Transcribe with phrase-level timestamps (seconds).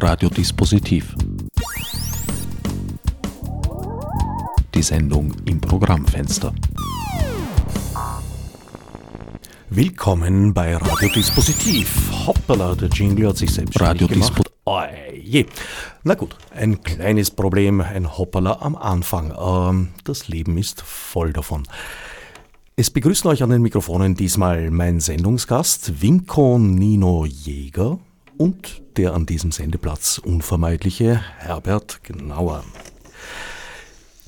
[0.00, 1.16] Radiodispositiv.
[4.72, 6.54] Die Sendung im Programmfenster.
[9.70, 12.12] Willkommen bei Radiodispositiv.
[12.28, 14.52] Hoppala, der Jingle hat sich selbst Radiodispositiv.
[14.66, 14.82] Oh,
[15.12, 15.46] je.
[16.04, 19.34] Na gut, ein kleines Problem, ein Hoppala am Anfang.
[19.36, 21.64] Ähm, das Leben ist voll davon.
[22.76, 27.98] Es begrüßen euch an den Mikrofonen diesmal mein Sendungsgast Winko Nino Jäger
[28.38, 32.64] und der an diesem Sendeplatz unvermeidliche Herbert Gnauer.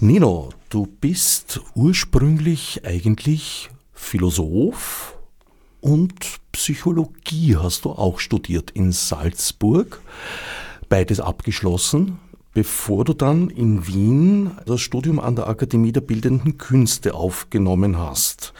[0.00, 5.16] Nino, du bist ursprünglich eigentlich Philosoph
[5.80, 6.14] und
[6.52, 10.00] Psychologie hast du auch studiert in Salzburg.
[10.88, 12.18] Beides abgeschlossen,
[12.52, 18.52] bevor du dann in Wien das Studium an der Akademie der Bildenden Künste aufgenommen hast.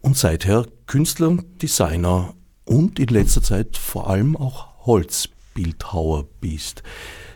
[0.00, 2.34] Und seither Künstler, Designer
[2.68, 6.82] und in letzter Zeit vor allem auch Holzbildhauer bist.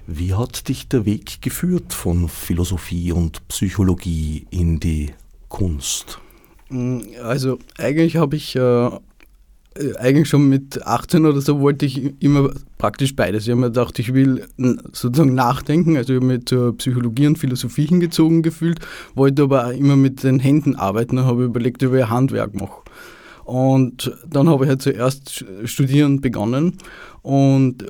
[0.06, 5.12] Wie hat dich der Weg geführt von Philosophie und Psychologie in die
[5.48, 6.18] Kunst?
[7.22, 8.90] Also eigentlich habe ich äh,
[9.98, 13.44] eigentlich schon mit 18 oder so wollte ich immer praktisch beides.
[13.44, 14.46] Ich habe mir gedacht, ich will
[14.92, 18.80] sozusagen nachdenken, also ich habe mich zur Psychologie und Philosophie hingezogen gefühlt,
[19.14, 22.81] wollte aber immer mit den Händen arbeiten und habe überlegt, ob ich Handwerk mache.
[23.52, 26.78] Und dann habe ich halt zuerst studieren begonnen
[27.22, 27.84] und,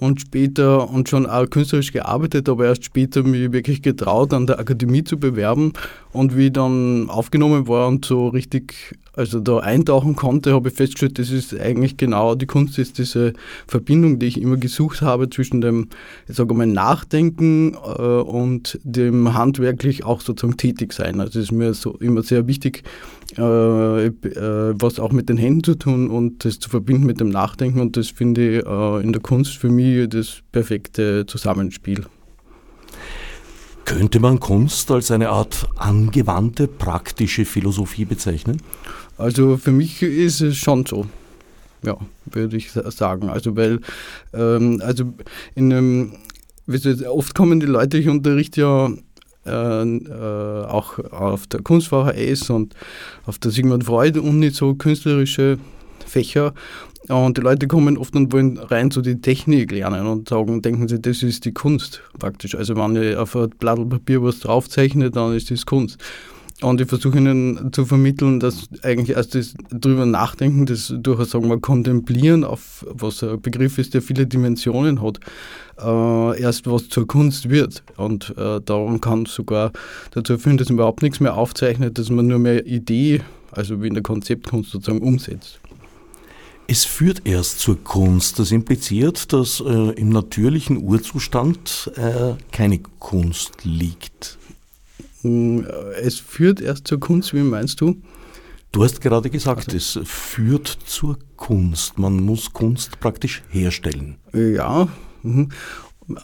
[0.00, 4.58] und später und schon auch künstlerisch gearbeitet, aber erst später mich wirklich getraut, an der
[4.58, 5.72] Akademie zu bewerben.
[6.12, 10.74] Und wie ich dann aufgenommen war und so richtig also da eintauchen konnte, habe ich
[10.74, 13.34] festgestellt, das ist eigentlich genau die Kunst, ist diese
[13.66, 15.88] Verbindung, die ich immer gesucht habe zwischen dem,
[16.28, 21.20] ich sage mal, Nachdenken äh, und dem handwerklich auch sozusagen tätig sein.
[21.20, 22.84] Also es ist mir so immer sehr wichtig,
[23.36, 24.12] äh, äh,
[24.74, 27.98] was auch mit den Händen zu tun und das zu verbinden mit dem Nachdenken und
[27.98, 32.06] das finde ich äh, in der Kunst für mich das perfekte Zusammenspiel.
[33.84, 38.62] Könnte man Kunst als eine Art angewandte, praktische Philosophie bezeichnen?
[39.18, 41.06] Also für mich ist es schon so.
[41.84, 43.28] Ja, würde ich sagen.
[43.28, 43.80] Also weil,
[44.32, 45.12] ähm, also
[45.54, 46.12] in einem,
[47.08, 48.90] oft kommen die Leute, ich unterrichte ja
[49.44, 52.74] äh, äh, auch auf der Kunst VHS und
[53.26, 55.58] auf der Sigmund Freud Uni so künstlerische
[56.12, 56.54] Fächer
[57.08, 60.62] und die Leute kommen oft und wollen rein zu so die Technik lernen und sagen,
[60.62, 62.54] denken sie, das ist die Kunst praktisch.
[62.54, 65.98] Also wenn ich auf ein Blatt Papier was draufzeichne, dann ist das Kunst.
[66.60, 71.48] Und ich versuche ihnen zu vermitteln, dass eigentlich erst das drüber nachdenken, das durchaus sagen
[71.48, 75.18] wir kontemplieren, auf was ein Begriff ist, der viele Dimensionen hat,
[75.80, 77.82] äh, erst was zur Kunst wird.
[77.96, 79.72] Und äh, darum kann sogar
[80.12, 83.88] dazu führen, dass man überhaupt nichts mehr aufzeichnet, dass man nur mehr Idee, also wie
[83.88, 85.58] in der Konzeptkunst sozusagen umsetzt.
[86.68, 88.38] Es führt erst zur Kunst.
[88.38, 94.38] Das impliziert, dass äh, im natürlichen Urzustand äh, keine Kunst liegt.
[95.22, 95.66] Hm,
[96.00, 97.96] es führt erst zur Kunst, wie meinst du?
[98.72, 101.98] Du hast gerade gesagt, also, es führt zur Kunst.
[101.98, 104.16] Man muss Kunst praktisch herstellen.
[104.32, 104.88] Ja.
[105.22, 105.50] Mhm.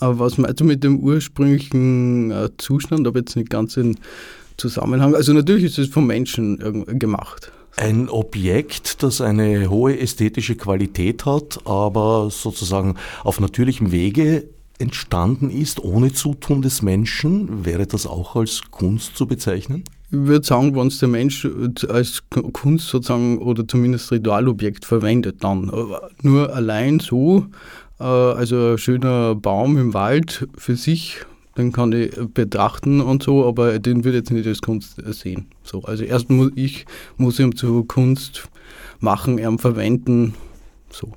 [0.00, 3.06] Aber was meinst du mit dem ursprünglichen äh, Zustand?
[3.06, 3.96] Aber jetzt nicht ganz in
[4.56, 5.14] Zusammenhang.
[5.14, 6.58] Also natürlich ist es vom Menschen
[6.98, 7.52] gemacht.
[7.78, 14.48] Ein Objekt, das eine hohe ästhetische Qualität hat, aber sozusagen auf natürlichem Wege
[14.80, 19.84] entstanden ist, ohne Zutun des Menschen, wäre das auch als Kunst zu bezeichnen?
[20.10, 21.46] Ich würde sagen, wenn es der Mensch
[21.88, 25.70] als Kunst sozusagen oder zumindest Ritualobjekt verwendet, dann.
[26.22, 27.46] Nur allein so,
[28.00, 31.20] äh, also ein schöner Baum im Wald für sich,
[31.58, 35.46] den kann ich betrachten und so, aber den würde ich jetzt nicht als Kunst sehen.
[35.62, 36.86] So, also erst muss ich
[37.16, 38.48] Museum zu Kunst
[39.00, 40.34] machen, ähm, verwenden,
[40.90, 41.12] so.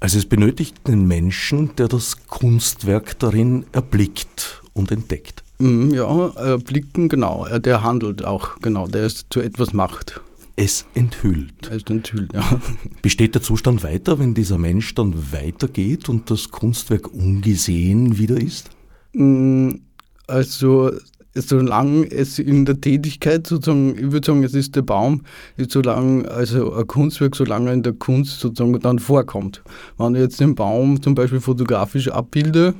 [0.00, 5.42] Also es benötigt einen Menschen, der das Kunstwerk darin erblickt und entdeckt.
[5.58, 7.46] Mhm, ja, erblicken, genau.
[7.58, 8.86] Der handelt auch, genau.
[8.86, 10.20] Der es zu etwas macht.
[10.54, 11.68] Es enthüllt.
[11.70, 12.60] Es enthüllt, ja.
[13.02, 18.70] Besteht der Zustand weiter, wenn dieser Mensch dann weitergeht und das Kunstwerk ungesehen wieder ist?
[19.18, 19.80] Mm,
[20.28, 20.92] also
[21.34, 25.22] solange es in der Tätigkeit sozusagen, ich würde sagen, es ist der Baum,
[25.56, 29.62] ist solange, also ein Kunstwerk, solange in der Kunst sozusagen dann vorkommt.
[29.96, 32.74] Wenn ich jetzt den Baum zum Beispiel fotografisch abbilde,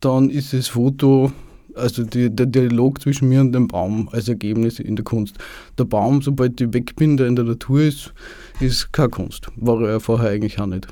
[0.00, 1.30] dann ist das Foto,
[1.74, 5.36] also die, der Dialog zwischen mir und dem Baum als Ergebnis in der Kunst.
[5.78, 8.12] Der Baum, sobald ich weg bin, der in der Natur ist,
[8.58, 9.46] ist keine Kunst.
[9.54, 10.88] War er vorher eigentlich auch nicht.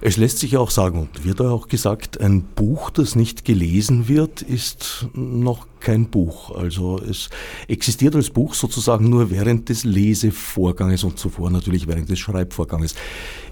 [0.00, 4.42] Es lässt sich auch sagen und wird auch gesagt, ein Buch, das nicht gelesen wird,
[4.42, 6.54] ist noch kein Buch.
[6.54, 7.30] Also es
[7.68, 12.94] existiert als Buch sozusagen nur während des Lesevorganges und zuvor natürlich während des Schreibvorganges.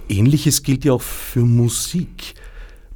[0.08, 2.34] Ähnliches gilt ja auch für Musik.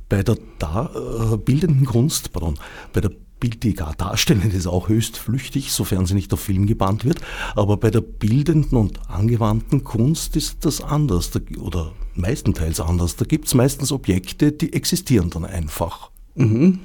[0.08, 0.90] Bei der da,
[1.32, 2.58] äh, bildenden Kunst, pardon,
[2.92, 3.10] bei der
[3.52, 7.20] die gar darstellen, ist auch höchst flüchtig, sofern sie nicht auf Film gebannt wird.
[7.54, 13.16] Aber bei der bildenden und angewandten Kunst ist das anders oder meistenteils anders.
[13.16, 16.10] Da gibt es meistens Objekte, die existieren dann einfach.
[16.34, 16.78] Mhm.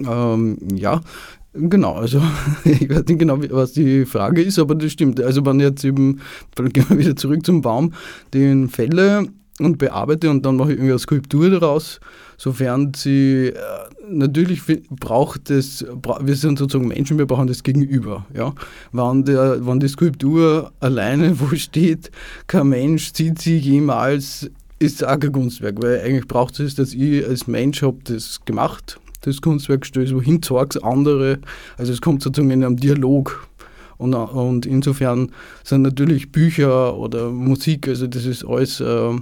[0.00, 1.00] Ähm, ja,
[1.58, 2.20] Genau, also
[2.64, 5.20] ich weiß nicht genau, was die Frage ist, aber das stimmt.
[5.20, 6.20] Also wenn jetzt eben,
[6.54, 7.94] dann gehen wir wieder zurück zum Baum,
[8.34, 9.28] den fälle
[9.58, 11.98] und bearbeite und dann mache ich irgendwie eine Skulptur daraus,
[12.36, 13.54] sofern sie, äh,
[14.06, 15.84] natürlich braucht es,
[16.20, 18.26] wir sind sozusagen Menschen, wir brauchen das Gegenüber.
[18.34, 18.52] Ja?
[18.92, 22.10] Wenn, der, wenn die Skulptur alleine wo steht,
[22.46, 27.26] kein Mensch sieht sie jemals, ist auch kein Kunstwerk, weil eigentlich braucht es, dass ich
[27.26, 31.38] als Mensch habe das gemacht das Kunstwerk stößt, wohin zeigt andere.
[31.76, 33.46] Also es kommt sozusagen in einem Dialog.
[33.98, 35.32] Und, und insofern
[35.64, 39.14] sind natürlich Bücher oder Musik, also das ist alles, äh,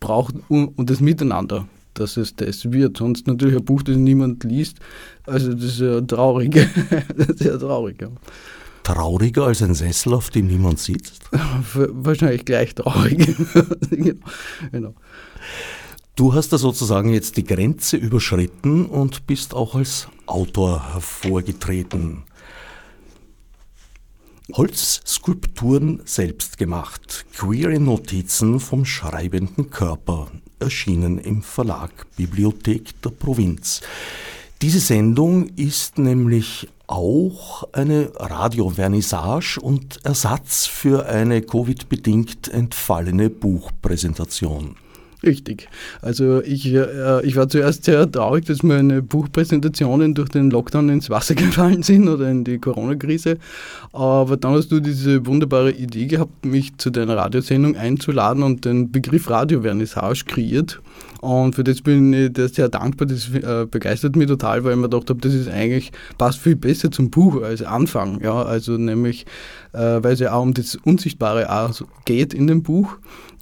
[0.00, 2.96] braucht und das Miteinander, dass es das wird.
[2.96, 4.78] Sonst natürlich ein Buch, das niemand liest,
[5.26, 6.54] also das ist ja traurig.
[7.16, 8.02] das ist ja traurig.
[8.02, 8.08] Ja.
[8.86, 11.24] Trauriger als ein Sessel, auf dem niemand sitzt?
[11.74, 13.34] Wahrscheinlich gleich traurig.
[14.70, 14.94] genau.
[16.14, 22.22] Du hast da sozusagen jetzt die Grenze überschritten und bist auch als Autor hervorgetreten.
[24.52, 30.30] Holzskulpturen selbst gemacht, queere Notizen vom schreibenden Körper,
[30.60, 33.80] erschienen im Verlag Bibliothek der Provinz.
[34.62, 44.76] Diese Sendung ist nämlich auch eine Radiovernissage und Ersatz für eine Covid-bedingt entfallene Buchpräsentation.
[45.22, 45.68] Richtig.
[46.02, 51.10] Also ich, äh, ich war zuerst sehr traurig, dass meine Buchpräsentationen durch den Lockdown ins
[51.10, 53.38] Wasser gefallen sind oder in die Corona-Krise.
[53.92, 58.92] Aber dann hast du diese wunderbare Idee gehabt, mich zu deiner Radiosendung einzuladen und den
[58.92, 60.80] Begriff Radiovernissage kreiert.
[61.26, 63.08] Und für das bin ich sehr dankbar.
[63.08, 66.54] Das äh, begeistert mich total, weil ich mir gedacht habe, das ist eigentlich, passt viel
[66.54, 68.22] besser zum Buch als Anfang.
[68.22, 69.26] Ja, also nämlich,
[69.72, 72.98] äh, weil es ja auch um das Unsichtbare auch geht in dem Buch.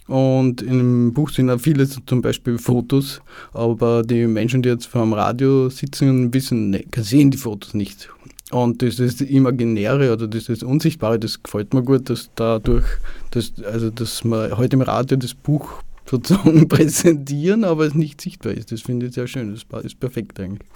[0.07, 3.21] Und im Buch sind auch viele zum Beispiel Fotos,
[3.53, 8.09] aber die Menschen, die jetzt vor dem Radio sitzen, wissen, ne, sehen die Fotos nicht.
[8.51, 12.31] Und das ist das Imaginäre oder das ist das Unsichtbare, das gefällt mir gut, dass
[12.35, 12.87] dadurch,
[13.33, 18.53] dass, also dass wir heute im Radio das Buch sozusagen präsentieren, aber es nicht sichtbar
[18.53, 18.73] ist.
[18.73, 20.69] Das finde ich sehr schön, das ist perfekt eigentlich.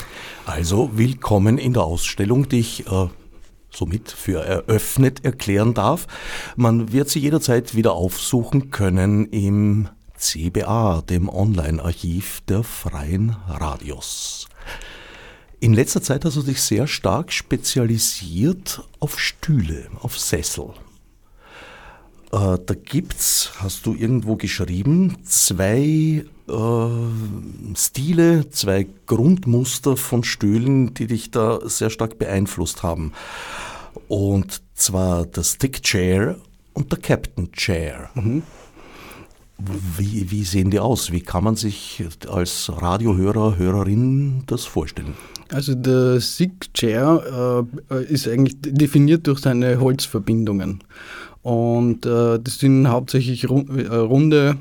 [0.46, 3.08] Also willkommen in der Ausstellung, die ich äh,
[3.70, 6.06] somit für eröffnet erklären darf.
[6.56, 14.48] Man wird sie jederzeit wieder aufsuchen können im CBA, dem Online-Archiv der freien Radios.
[15.60, 20.72] In letzter Zeit hast du dich sehr stark spezialisiert auf Stühle, auf Sessel.
[22.32, 31.06] Äh, da gibt's, hast du irgendwo geschrieben, zwei äh, Stile, zwei Grundmuster von Stühlen, die
[31.06, 33.12] dich da sehr stark beeinflusst haben.
[34.08, 36.36] Und zwar der Stick Chair
[36.74, 38.10] und der Captain Chair.
[38.14, 38.42] Mhm.
[39.96, 41.10] Wie, wie sehen die aus?
[41.10, 45.14] Wie kann man sich als Radiohörer, Hörerin das vorstellen?
[45.50, 50.84] Also der Stick Chair äh, ist eigentlich definiert durch seine Holzverbindungen.
[51.42, 54.56] Und äh, das sind hauptsächlich äh, runde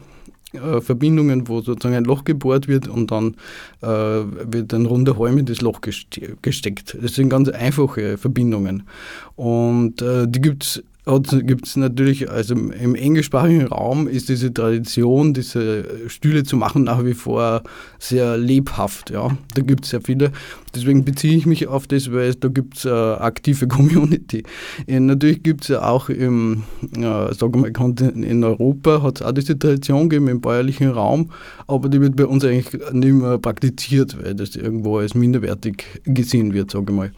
[0.53, 3.35] äh, Verbindungen, wo sozusagen ein Loch gebohrt wird und dann
[3.81, 6.97] äh, wird ein runder Holm in das Loch gesteckt.
[7.01, 8.83] Das sind ganz einfache Verbindungen.
[9.35, 10.83] Und äh, die gibt es
[11.45, 17.05] gibt es natürlich, also im englischsprachigen Raum ist diese Tradition, diese Stühle zu machen, nach
[17.05, 17.63] wie vor
[17.97, 19.09] sehr lebhaft.
[19.09, 19.37] Ja.
[19.53, 20.31] Da gibt es sehr viele.
[20.75, 24.43] Deswegen beziehe ich mich auf das, weil da gibt es äh, aktive Community.
[24.87, 26.63] Und natürlich gibt es ja auch im,
[26.95, 31.31] äh, sagen wir in Europa hat es auch diese Tradition gegeben im bäuerlichen Raum,
[31.67, 36.53] aber die wird bei uns eigentlich nicht mehr praktiziert, weil das irgendwo als minderwertig gesehen
[36.53, 37.11] wird, sage ich mal.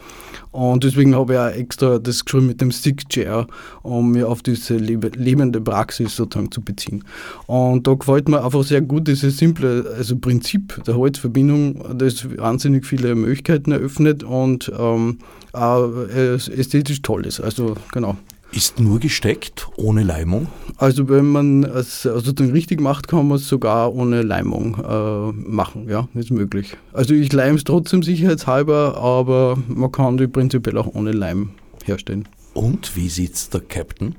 [0.51, 3.47] Und deswegen habe ich auch extra das geschrieben mit dem Stick Chair,
[3.83, 7.03] um mir auf diese lebende Praxis sozusagen zu beziehen.
[7.45, 12.85] Und da gefällt mir einfach sehr gut dieses simple also Prinzip der Holzverbindung, das wahnsinnig
[12.85, 15.19] viele Möglichkeiten eröffnet und ähm,
[15.53, 17.39] ästhetisch toll ist.
[17.39, 18.17] Also genau.
[18.51, 20.47] Ist nur gesteckt, ohne Leimung?
[20.77, 25.87] Also wenn man es sozusagen richtig macht, kann man es sogar ohne Leimung äh, machen,
[25.87, 26.75] ja, ist möglich.
[26.91, 31.51] Also ich leime es trotzdem sicherheitshalber, aber man kann die prinzipiell auch ohne Leim
[31.85, 32.27] herstellen.
[32.53, 34.15] Und wie sieht der Captain?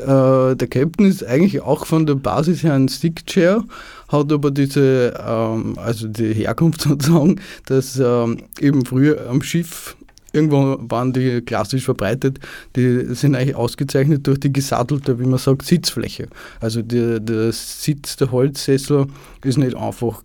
[0.00, 3.64] Äh, der Captain ist eigentlich auch von der Basis her ein Stickchair,
[4.08, 9.96] hat aber diese, ähm, also die Herkunft sozusagen, dass ähm, eben früher am Schiff
[10.32, 12.38] Irgendwo waren die klassisch verbreitet,
[12.76, 16.28] die sind eigentlich ausgezeichnet durch die gesattelte, wie man sagt, Sitzfläche.
[16.60, 19.06] Also der, der Sitz der Holzsessel
[19.44, 20.22] ist nicht einfach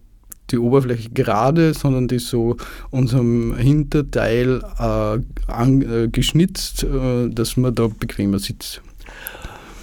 [0.51, 2.57] die Oberfläche gerade, sondern die ist so
[2.91, 8.81] unserem Hinterteil äh, an, äh, geschnitzt, äh, dass man da bequemer sitzt.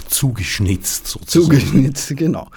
[0.09, 1.59] Zugeschnitzt sozusagen.
[1.59, 2.49] Zugeschnitzt, genau.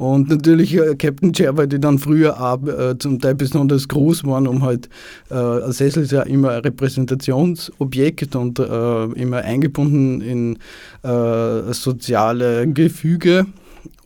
[0.00, 4.24] Und natürlich äh, Captain Chair, weil die dann früher auch äh, zum Teil besonders groß
[4.24, 4.88] waren, um halt,
[5.30, 10.58] äh, ein Sessel ist ja immer ein Repräsentationsobjekt und äh, immer eingebunden in
[11.02, 13.44] äh, soziale Gefüge.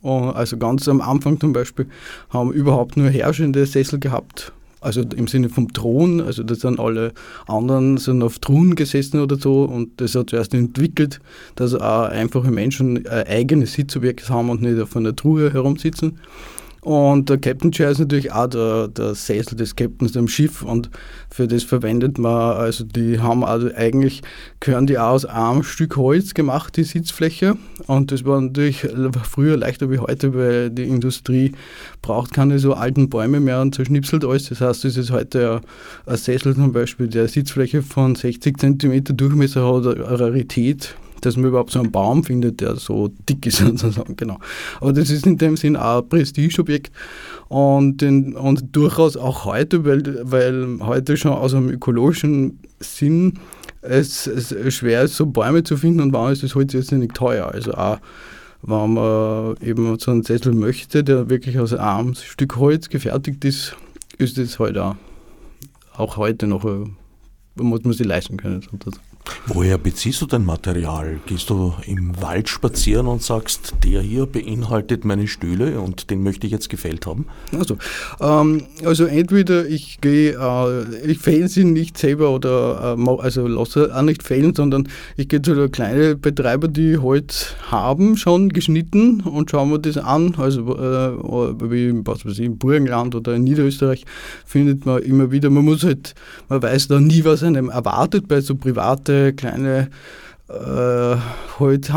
[0.03, 1.87] Also ganz am Anfang zum Beispiel
[2.29, 4.51] haben überhaupt nur herrschende Sessel gehabt
[4.85, 7.13] also im Sinne vom Thron, also da sind alle
[7.47, 11.19] anderen sind auf Thron gesessen oder so und das hat zuerst entwickelt,
[11.55, 16.19] dass auch einfache Menschen ein eigenes Sitzobjekt haben und nicht auf einer Truhe herumsitzen.
[16.85, 20.91] Und der Captain Chair ist natürlich auch der, der Sessel des Captains am Schiff und
[21.31, 24.21] für das verwendet man, also die haben also eigentlich,
[24.59, 27.57] gehören die auch aus einem Stück Holz gemacht, die Sitzfläche.
[27.87, 28.87] Und das war natürlich
[29.23, 31.53] früher leichter wie heute, weil die Industrie
[32.03, 34.49] braucht keine so alten Bäume mehr und zerschnipselt alles.
[34.49, 35.61] Das heißt, es ist heute
[36.05, 41.47] ein Sessel zum Beispiel, der Sitzfläche von 60 cm Durchmesser hat, eine Rarität dass man
[41.47, 44.39] überhaupt so einen Baum findet, der so dick ist sozusagen, genau.
[44.79, 46.91] Aber das ist in dem Sinn auch ein Prestigeobjekt
[47.47, 53.39] und, in, und durchaus auch heute, weil, weil heute schon aus einem ökologischen Sinn
[53.81, 57.13] es, es schwer ist, so Bäume zu finden und warum ist das Holz jetzt nicht
[57.13, 57.47] teuer.
[57.47, 57.99] Also auch
[58.67, 63.75] wenn man eben so einen Sessel möchte, der wirklich aus einem Stück Holz gefertigt ist,
[64.17, 64.95] ist das halt auch,
[65.95, 66.85] auch heute noch, äh,
[67.55, 68.61] muss man sich leisten können.
[68.61, 69.04] Sozusagen.
[69.47, 71.19] Woher beziehst du dein Material?
[71.25, 76.47] Gehst du im Wald spazieren und sagst, der hier beinhaltet meine Stühle und den möchte
[76.47, 77.25] ich jetzt gefällt haben?
[77.57, 77.77] Also,
[78.21, 83.95] ähm, also entweder ich gehe, äh, ich fälle sie nicht selber oder äh, also lasse
[83.95, 89.21] auch nicht fällen, sondern ich gehe zu kleinen Betreiber, die Holz halt haben, schon geschnitten
[89.21, 90.35] und schauen wir das an.
[90.37, 94.05] Also äh, wie was weiß ich, im Burgenland oder in Niederösterreich
[94.45, 96.15] findet man immer wieder, man muss halt,
[96.49, 99.89] man weiß da nie, was einem erwartet bei so privaten kleine
[100.47, 101.15] äh,
[101.59, 101.89] halt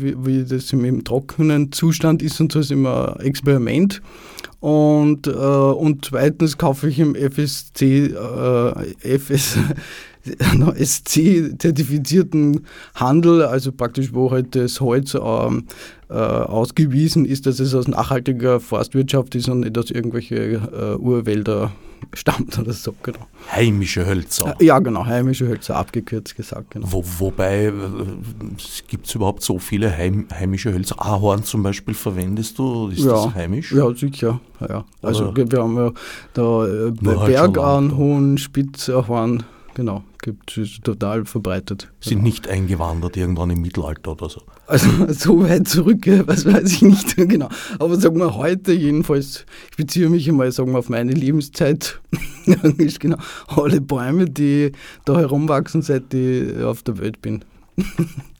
[0.00, 4.00] wie, wie das im, im, trockenen Zustand ist und so ist immer Experiment.
[4.60, 9.56] Und, äh, und zweitens kaufe ich im FSC, äh, FS,
[10.78, 15.64] SC-zertifizierten Handel, also praktisch wo halt das Holz ähm,
[16.08, 21.72] äh, ausgewiesen ist, dass es aus nachhaltiger Forstwirtschaft ist und nicht aus irgendwelche äh, Urwälder
[22.14, 23.26] stammt oder so, genau.
[23.52, 24.56] Heimische Hölzer.
[24.60, 26.70] Ja, genau, heimische Hölzer, abgekürzt gesagt.
[26.70, 26.86] Genau.
[26.90, 27.72] Wo, wobei, äh,
[28.88, 30.96] gibt es überhaupt so viele heim, heimische Hölzer?
[30.98, 32.88] Ahorn zum Beispiel verwendest du?
[32.88, 33.72] Ist ja, das heimisch?
[33.72, 34.40] Ja, sicher.
[34.60, 34.84] Ja.
[35.02, 35.92] Also oder wir haben ja
[36.34, 41.90] da äh, Bergahorn, Spitzahorn, genau gibt, ist total verbreitet.
[42.00, 42.24] Sind genau.
[42.24, 44.42] nicht eingewandert irgendwann im Mittelalter oder so?
[44.66, 47.48] Also so weit zurück, was weiß ich nicht genau.
[47.78, 52.00] Aber sagen wir heute jedenfalls, ich beziehe mich einmal sagen wir, auf meine Lebenszeit,
[52.98, 53.16] genau,
[53.48, 54.72] alle Bäume, die
[55.04, 57.44] da herumwachsen, seit ich auf der Welt bin.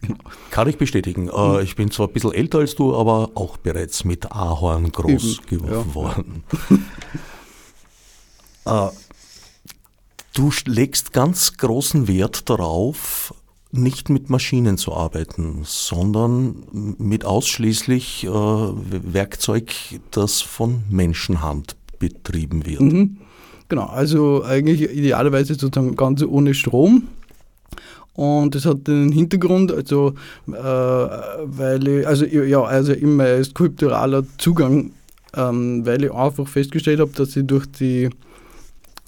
[0.03, 0.19] genau.
[0.51, 1.29] Kann ich bestätigen.
[1.29, 5.41] Äh, ich bin zwar ein bisschen älter als du, aber auch bereits mit Ahorn groß
[5.51, 6.45] Eben, geworden.
[8.67, 8.89] Ja.
[8.89, 8.91] äh,
[10.33, 13.35] Du legst ganz großen Wert darauf,
[13.73, 19.73] nicht mit Maschinen zu arbeiten, sondern mit ausschließlich äh, Werkzeug,
[20.11, 22.81] das von Menschenhand betrieben wird.
[22.81, 23.19] Mhm.
[23.69, 27.09] Genau, also eigentlich idealerweise sozusagen ganz ohne Strom.
[28.15, 30.15] Und das hat den Hintergrund, also
[30.49, 34.91] äh, weil ich, also ja, also immer skulpturaler Zugang,
[35.37, 38.11] ähm, weil ich einfach festgestellt habe, dass ich durch die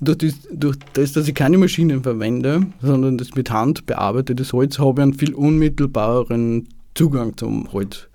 [0.03, 4.79] durch das, durch das, dass ich keine Maschinen verwende, sondern das mit Hand bearbeitetes Holz,
[4.79, 8.09] habe ich einen viel unmittelbareren Zugang zum Holz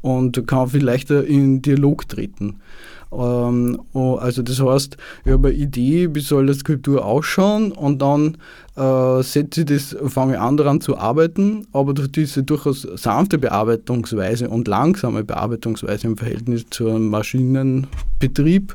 [0.00, 2.60] und kann viel leichter in Dialog treten.
[3.12, 8.02] Ähm, oh, also das heißt, ich habe eine Idee, wie soll das Skulptur ausschauen und
[8.02, 8.38] dann
[8.76, 14.48] äh, setze ich das, fange an daran zu arbeiten, aber durch diese durchaus sanfte Bearbeitungsweise
[14.48, 18.74] und langsame Bearbeitungsweise im Verhältnis zu einem Maschinenbetrieb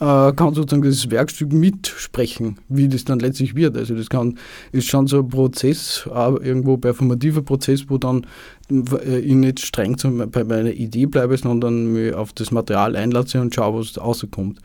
[0.00, 3.76] äh, kann sozusagen das Werkstück mitsprechen, wie das dann letztlich wird.
[3.76, 4.38] Also das kann,
[4.72, 8.26] ist schon so ein Prozess, irgendwo performativer Prozess, wo dann
[8.70, 9.96] äh, ich nicht streng
[10.30, 14.60] bei meiner Idee bleibe, sondern mich auf das Material einlasse und schaue, was rauskommt.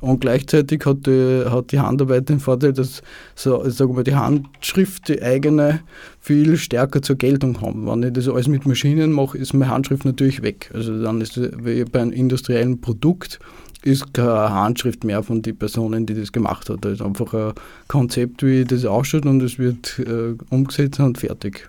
[0.00, 3.02] Und gleichzeitig hat die, hat die Handarbeit den Vorteil, dass
[3.34, 5.80] so, sagen wir, die Handschrift, die eigene,
[6.20, 7.86] viel stärker zur Geltung haben.
[7.86, 10.70] Wenn ich das alles mit Maschinen mache, ist meine Handschrift natürlich weg.
[10.72, 13.40] Also dann ist es wie bei einem industriellen Produkt
[13.82, 16.84] ist keine Handschrift mehr von den Personen, die das gemacht hat.
[16.84, 17.52] Da ist einfach ein
[17.86, 21.68] Konzept, wie das ausschaut und es wird äh, umgesetzt und fertig.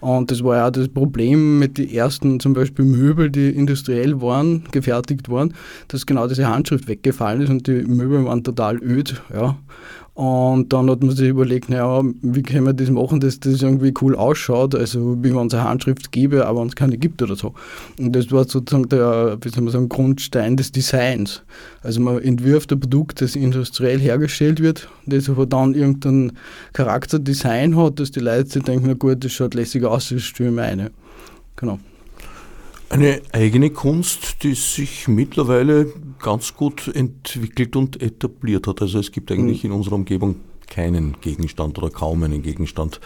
[0.00, 4.64] Und das war ja das Problem mit den ersten zum Beispiel Möbel, die industriell waren,
[4.70, 5.54] gefertigt waren,
[5.88, 9.20] dass genau diese Handschrift weggefallen ist und die Möbel waren total öd.
[9.32, 9.58] Ja.
[10.18, 13.94] Und dann hat man sich überlegt, naja, wie können wir das machen, dass das irgendwie
[14.00, 17.54] cool ausschaut, also wie man unsere Handschrift gebe, aber uns keine gibt oder so.
[18.00, 21.42] Und das war sozusagen der, wie soll man sagen, Grundstein des Designs.
[21.82, 26.32] Also man entwirft ein Produkt, das industriell hergestellt wird, das aber dann irgendein
[26.72, 30.56] Charakterdesign hat, dass die Leute denken, na gut, das schaut lässig aus, das stelle ich
[30.56, 30.90] mir eine.
[31.54, 31.78] Genau.
[32.90, 38.80] Eine eigene Kunst, die sich mittlerweile ganz gut entwickelt und etabliert hat.
[38.80, 39.70] Also es gibt eigentlich mhm.
[39.70, 42.98] in unserer Umgebung keinen Gegenstand oder kaum einen Gegenstand,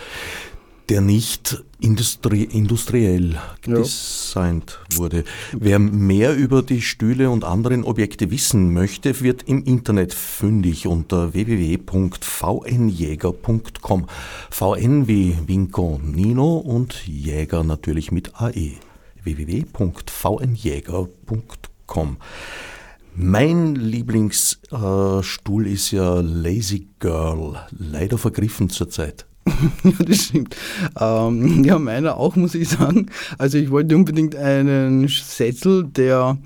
[0.89, 4.99] der nicht industrie industriell designt ja.
[4.99, 5.25] wurde.
[5.53, 11.35] Wer mehr über die Stühle und anderen Objekte wissen möchte, wird im Internet fündig unter
[11.35, 14.07] www.vnjäger.com.
[14.51, 18.77] VN wie Winko Nino und Jäger natürlich mit AE
[19.25, 22.17] www.vnjäger.com.
[23.15, 29.27] Mein Lieblingsstuhl ist ja Lazy Girl, leider vergriffen zurzeit.
[29.85, 30.57] ja, das stimmt.
[30.99, 33.11] Ähm, ja, meiner auch, muss ich sagen.
[33.39, 36.39] Also ich wollte unbedingt einen Sessel, der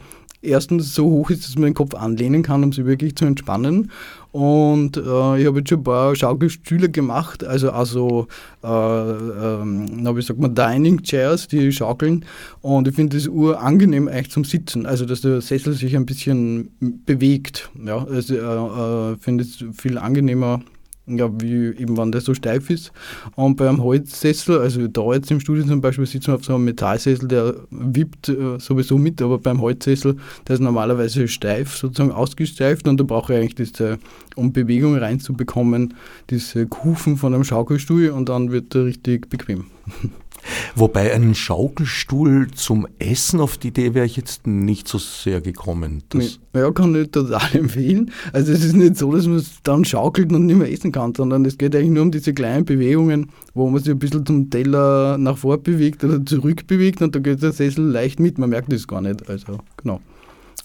[0.42, 3.90] erstens so hoch ist, dass man den Kopf anlehnen kann, um sich wirklich zu entspannen.
[4.32, 5.00] Und äh,
[5.40, 8.26] ich habe jetzt schon ein paar Schaukelstühle gemacht, also also
[8.62, 12.24] äh, ähm, wie sagt man, Dining Chairs, die schaukeln.
[12.60, 16.70] Und ich finde es urangenehm eigentlich zum Sitzen, also dass der Sessel sich ein bisschen
[17.06, 17.70] bewegt.
[17.84, 20.60] Ja, also äh, äh finde es viel angenehmer
[21.06, 22.92] ja, wie eben wenn der so steif ist.
[23.34, 26.64] Und beim Holzsessel, also da jetzt im Studio zum Beispiel sitzen wir auf so einem
[26.64, 32.88] Metallsessel, der wippt äh, sowieso mit, aber beim Holzsessel, der ist normalerweise steif, sozusagen ausgesteift
[32.88, 33.98] und da brauche ich eigentlich diese,
[34.34, 35.94] um Bewegung reinzubekommen,
[36.30, 39.66] diese Kufen von einem Schaukelstuhl und dann wird er richtig bequem.
[40.74, 46.02] Wobei einen Schaukelstuhl zum Essen, auf die Idee wäre ich jetzt nicht so sehr gekommen.
[46.10, 48.10] Das ja, kann ich total empfehlen.
[48.32, 51.14] Also es ist nicht so, dass man es dann schaukelt und nicht mehr essen kann,
[51.14, 54.50] sondern es geht eigentlich nur um diese kleinen Bewegungen, wo man sich ein bisschen zum
[54.50, 58.50] Teller nach vor bewegt oder zurück bewegt und da geht der Sessel leicht mit, man
[58.50, 59.28] merkt das gar nicht.
[59.28, 60.00] Also genau.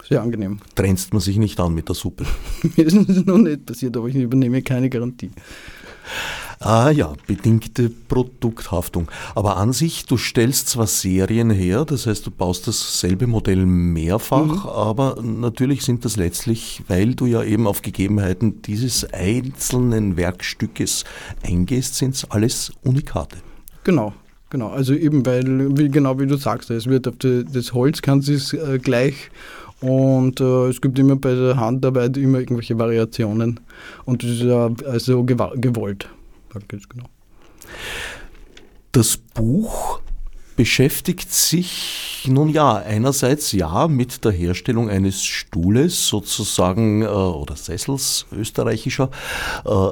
[0.07, 0.59] Sehr angenehm.
[0.75, 2.25] Trennst man sich nicht an mit der Suppe?
[2.75, 5.31] Mir ist es noch nicht passiert, aber ich übernehme keine Garantie.
[6.63, 9.09] Ah ja, bedingte Produkthaftung.
[9.33, 14.65] Aber an sich, du stellst zwar Serien her, das heißt, du baust dasselbe Modell mehrfach,
[14.65, 14.69] mhm.
[14.69, 21.03] aber natürlich sind das letztlich, weil du ja eben auf Gegebenheiten dieses einzelnen Werkstückes
[21.43, 23.37] eingehst, sind es alles Unikate.
[23.83, 24.13] Genau,
[24.51, 28.01] Genau, also eben, weil, wie, genau wie du sagst, es wird auf die, das Holz
[28.01, 29.31] kann es äh, gleich
[29.79, 33.61] und äh, es gibt immer bei der Handarbeit immer irgendwelche Variationen
[34.03, 36.09] und das ist ja also gewollt
[36.51, 37.05] praktisch, genau.
[38.91, 40.01] Das Buch
[40.57, 48.25] beschäftigt sich nun ja einerseits ja mit der Herstellung eines Stuhles sozusagen äh, oder Sessels
[48.33, 49.09] österreichischer.
[49.65, 49.91] Äh,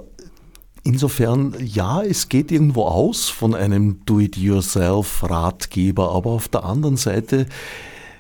[0.83, 7.45] insofern ja, es geht irgendwo aus von einem Do-it-yourself-Ratgeber, aber auf der anderen Seite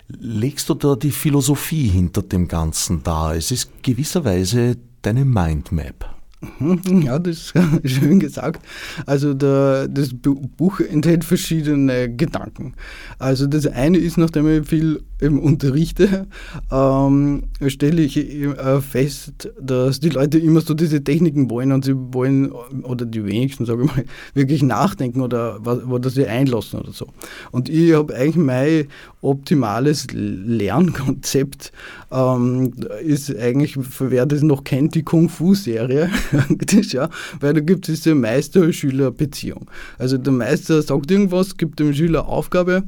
[0.07, 3.35] legst du da die Philosophie hinter dem Ganzen dar.
[3.35, 6.18] Es ist gewisserweise deine Mindmap.
[6.41, 8.65] Mhm, ja, das ist schön gesagt.
[9.05, 12.75] Also der, das Buch enthält verschiedene Gedanken.
[13.17, 16.27] Also das eine ist, nachdem ich viel eben unterrichte,
[16.71, 21.95] ähm, stelle ich äh, fest, dass die Leute immer so diese Techniken wollen und sie
[21.95, 27.07] wollen, oder die wenigsten, sage ich mal, wirklich nachdenken oder, oder sie einlassen oder so.
[27.51, 28.87] Und ich habe eigentlich mein
[29.21, 31.71] optimales Lernkonzept,
[32.11, 36.09] ähm, ist eigentlich, wer das noch kennt, die Kung-Fu-Serie,
[36.91, 39.69] ja, weil da gibt es diese Meister-Schüler-Beziehung.
[39.97, 42.83] Also der Meister sagt irgendwas, gibt dem Schüler Aufgabe,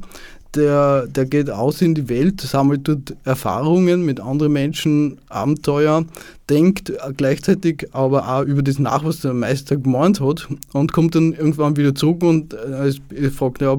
[0.54, 6.04] der, der geht aus in die Welt, sammelt dort Erfahrungen mit anderen Menschen, Abenteuer,
[6.52, 11.32] denkt gleichzeitig aber auch über das nach, was der Meister gemeint hat und kommt dann
[11.32, 13.78] irgendwann wieder zurück und äh, fragt, ja,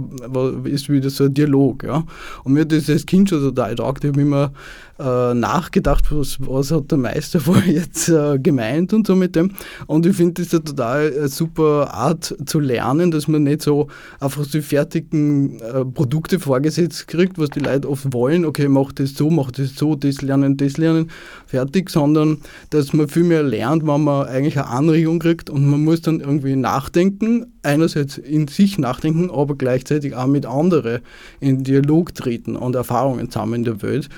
[0.63, 1.83] ist wieder so ein Dialog.
[1.83, 2.03] Ja?
[2.43, 4.03] Und mir hat das als Kind schon total taugt.
[4.03, 4.51] Ich habe immer
[4.99, 9.51] äh, nachgedacht, was, was hat der Meister vorher jetzt äh, gemeint und so mit dem.
[9.87, 13.87] Und ich finde das eine total äh, super Art zu lernen, dass man nicht so
[14.19, 18.45] einfach so fertigen äh, Produkte vorgesetzt kriegt, was die Leute oft wollen.
[18.45, 21.09] Okay, mach das so, mach das so, das lernen, das lernen,
[21.47, 22.37] fertig, sondern
[22.69, 26.19] dass man viel mehr lernt, wenn man eigentlich eine Anregung kriegt und man muss dann
[26.19, 31.01] irgendwie nachdenken, einerseits in sich nachdenken, aber gleichzeitig auch mit anderen
[31.39, 34.09] in Dialog treten und Erfahrungen sammeln in der Welt.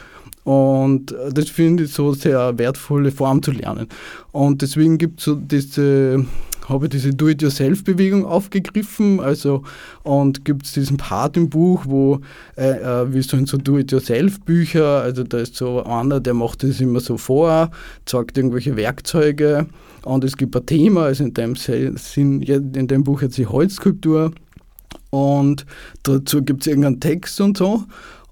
[0.43, 3.87] Und das finde ich so sehr wertvolle Form zu lernen.
[4.31, 6.23] Und deswegen gibt es so diese
[6.69, 9.19] habe diese Do-it-yourself-Bewegung aufgegriffen.
[9.19, 9.63] Also,
[10.03, 12.21] und gibt es diesen Part im Buch, wo
[12.57, 16.81] äh, äh wir so in so Do-it-yourself-Bücher, also da ist so einer, der macht das
[16.81, 17.71] immer so vor,
[18.05, 19.67] zeigt irgendwelche Werkzeuge
[20.03, 24.31] und es gibt ein Thema, also in dem Sinn, in dem Buch jetzt die Holzskulptur
[25.09, 25.65] und
[26.03, 27.83] dazu gibt es irgendeinen Text und so.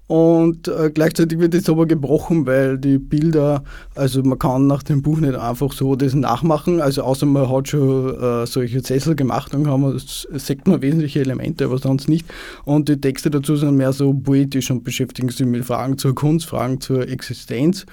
[0.06, 3.64] Und äh, gleichzeitig wird das aber gebrochen, weil die Bilder,
[3.94, 7.68] also man kann nach dem Buch nicht einfach so das nachmachen, also außer man hat
[7.68, 12.26] schon äh, solche Sessel gemacht, dann kann man, sieht man wesentliche Elemente, aber sonst nicht.
[12.66, 16.46] Und die Texte dazu sind mehr so poetisch und beschäftigen sich mit Fragen zur Kunst,
[16.46, 17.86] Fragen zur Existenz.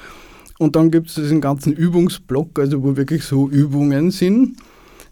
[0.60, 4.58] Und dann gibt es diesen ganzen Übungsblock, also wo wirklich so Übungen sind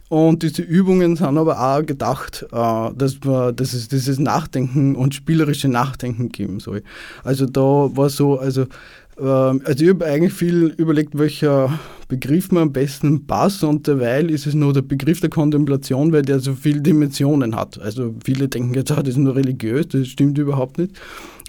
[0.10, 5.14] und diese Übungen sind aber auch gedacht, äh, dass, man, dass es dieses Nachdenken und
[5.14, 6.82] spielerische Nachdenken geben soll.
[7.24, 8.64] Also da war so, also,
[9.20, 14.32] ähm, also ich habe eigentlich viel überlegt, welcher Begriff mir am besten passt und derweil
[14.32, 17.80] ist es nur der Begriff der Kontemplation, weil der so viele Dimensionen hat.
[17.80, 21.00] Also viele denken jetzt, ah, das ist nur religiös, das stimmt überhaupt nicht.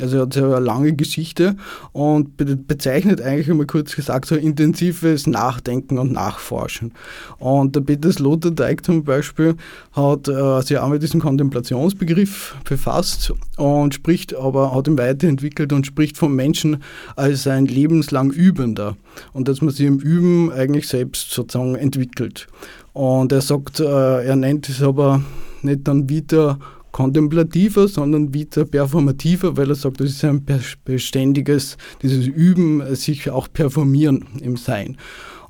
[0.01, 1.57] Also er hat ja eine lange Geschichte
[1.93, 2.37] und
[2.67, 6.93] bezeichnet eigentlich einmal kurz gesagt so intensives Nachdenken und Nachforschen.
[7.39, 9.57] Und der Peter Sloterdijk zum Beispiel
[9.93, 15.87] hat äh, sich auch mit diesem Kontemplationsbegriff befasst und spricht aber, hat ihn weiterentwickelt und
[15.87, 16.83] spricht vom Menschen
[17.17, 18.97] als ein lebenslang Übender
[19.33, 22.47] und dass man sich im Üben eigentlich selbst sozusagen entwickelt.
[22.93, 25.23] Und er sagt, äh, er nennt es aber
[25.63, 26.59] nicht dann wieder
[27.01, 30.45] kontemplativer, sondern wieder performativer, weil er sagt, das ist ein
[30.85, 34.99] beständiges, dieses Üben, sich auch performieren im Sein.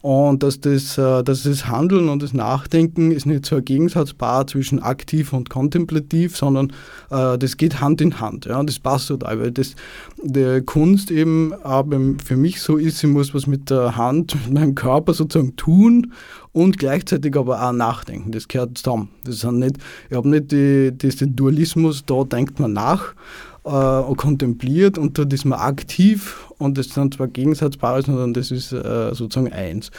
[0.02, 4.46] Und dass das, äh, dass das Handeln und das Nachdenken ist nicht so ein Gegensatzpaar
[4.46, 6.72] zwischen aktiv und kontemplativ, sondern
[7.10, 8.46] äh, das geht Hand in Hand.
[8.46, 9.74] Ja, das passt total, weil das,
[10.22, 14.54] der Kunst eben aber für mich so ist, ich muss was mit der Hand, mit
[14.54, 16.12] meinem Körper sozusagen tun
[16.52, 18.32] und gleichzeitig aber auch nachdenken.
[18.32, 19.10] Das gehört zusammen.
[19.24, 19.76] Das sind nicht,
[20.08, 23.14] ich habe nicht die, diesen Dualismus, da denkt man nach,
[23.64, 28.72] äh, kontempliert und dort ist man aktiv und das sind zwar Gegensatzpaare, sondern das ist
[28.72, 29.90] äh, sozusagen eins.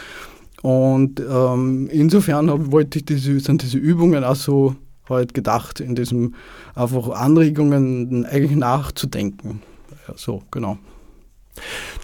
[0.61, 4.75] Und ähm, insofern hab, wollte ich diese, sind diese Übungen auch so
[5.09, 6.35] halt gedacht, in diesem
[6.75, 9.61] einfach Anregungen eigentlich nachzudenken.
[10.07, 10.77] Ja, so, genau.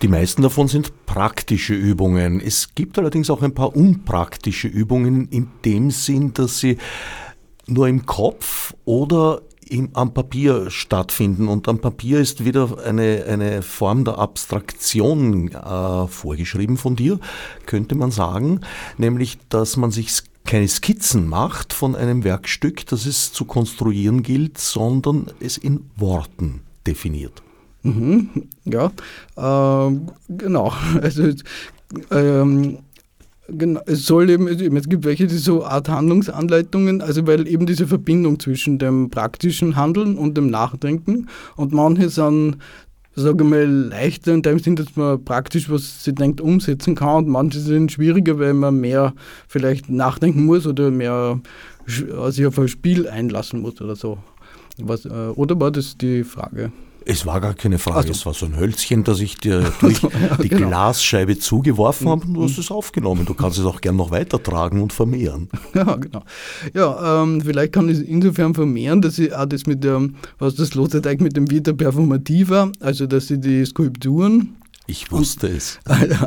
[0.01, 2.41] Die meisten davon sind praktische Übungen.
[2.41, 6.77] Es gibt allerdings auch ein paar unpraktische Übungen in dem Sinn, dass sie
[7.65, 11.47] nur im Kopf oder im, am Papier stattfinden.
[11.47, 17.19] Und am Papier ist wieder eine, eine Form der Abstraktion äh, vorgeschrieben von dir,
[17.65, 18.61] könnte man sagen,
[18.97, 24.57] nämlich dass man sich keine Skizzen macht von einem Werkstück, das es zu konstruieren gilt,
[24.57, 27.43] sondern es in Worten definiert.
[27.83, 28.29] Mhm,
[28.65, 28.91] ja,
[29.35, 29.95] äh,
[30.29, 30.73] genau.
[31.01, 31.31] Also
[32.11, 32.79] ähm,
[33.49, 37.87] Genau, es soll eben, es gibt welche, die so Art Handlungsanleitungen, also weil eben diese
[37.87, 42.57] Verbindung zwischen dem praktischen Handeln und dem Nachdenken und manche sind,
[43.15, 47.23] sage ich mal, leichter in dem Sinn, dass man praktisch, was sie denkt, umsetzen kann
[47.23, 49.13] und manche sind schwieriger, weil man mehr
[49.47, 51.39] vielleicht nachdenken muss oder mehr
[51.85, 54.17] sich auf ein Spiel einlassen muss oder so.
[54.77, 56.73] Was, äh, oder war das die Frage?
[57.09, 58.11] Es war gar keine Frage, so.
[58.11, 60.09] es war so ein Hölzchen, das ich dir durch ja,
[60.41, 60.67] die genau.
[60.67, 62.63] Glasscheibe zugeworfen habe und du hast mhm.
[62.63, 63.25] es aufgenommen.
[63.25, 65.49] Du kannst es auch gern noch weitertragen und vermehren.
[65.73, 66.23] Ja, genau.
[66.73, 70.55] Ja, ähm, vielleicht kann ich es insofern vermehren, dass ich auch das mit dem, was
[70.55, 74.55] das Lotterteig mit dem Vita Performativa, also dass ich die Skulpturen
[74.89, 75.79] ich wusste es.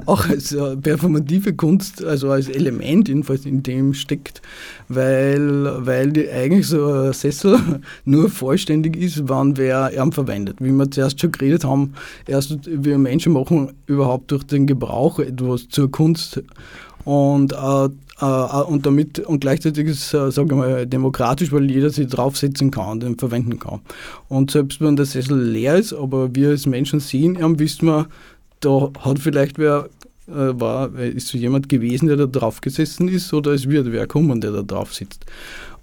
[0.07, 4.43] Auch als äh, performative Kunst, also als Element jedenfalls in dem steckt,
[4.89, 7.59] weil, weil die eigentlich so ein Sessel
[8.05, 10.59] nur vollständig ist, wann wer ihn verwendet.
[10.61, 11.95] Wie wir zuerst schon geredet haben,
[12.27, 16.43] erst wir Menschen machen überhaupt durch den Gebrauch etwas zur Kunst
[17.05, 17.89] und äh,
[18.21, 22.91] äh, und damit und gleichzeitig ist es, äh, mal, demokratisch, weil jeder sich draufsetzen kann
[22.91, 23.81] und den verwenden kann.
[24.29, 28.07] Und selbst wenn der Sessel leer ist, aber wir als Menschen sehen, wissen wir,
[28.61, 29.89] da hat vielleicht wer
[30.29, 34.07] äh, war, ist so jemand gewesen, der da drauf gesessen ist, oder es wird wer
[34.07, 35.27] kommen, der da drauf sitzt.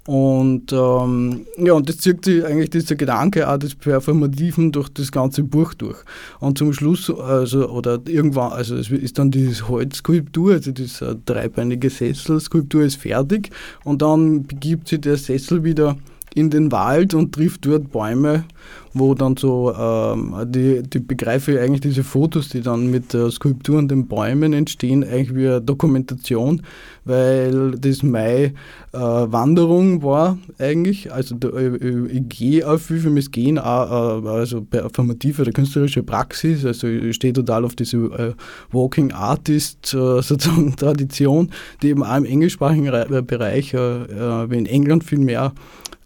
[0.08, 5.12] Und ähm, ja, und das zieht sich eigentlich dieser Gedanke auch des Performativen durch das
[5.12, 5.98] ganze Buch durch.
[6.40, 11.90] Und zum Schluss, also, oder irgendwann, also es ist dann diese Holzskulptur, also diese dreibeinige
[11.90, 13.50] Sesselskulptur ist fertig
[13.84, 15.98] und dann begibt sich der Sessel wieder
[16.34, 18.44] in den Wald und trifft dort Bäume,
[18.94, 23.90] wo dann so, ähm, die, die begreife eigentlich diese Fotos, die dann mit Skulptur und
[23.90, 26.62] den Bäumen entstehen, eigentlich wie eine Dokumentation,
[27.04, 28.52] weil das meine
[28.92, 34.24] äh, Wanderung war eigentlich, also da, ich, ich gehe auch viel für mich Gehen, auch,
[34.24, 38.32] äh, also performative oder künstlerische Praxis, also ich stehe total auf diese äh,
[38.72, 41.50] Walking Artist äh, sozusagen Tradition,
[41.82, 45.52] die eben auch im englischsprachigen Bereich, äh, äh, wie in England viel mehr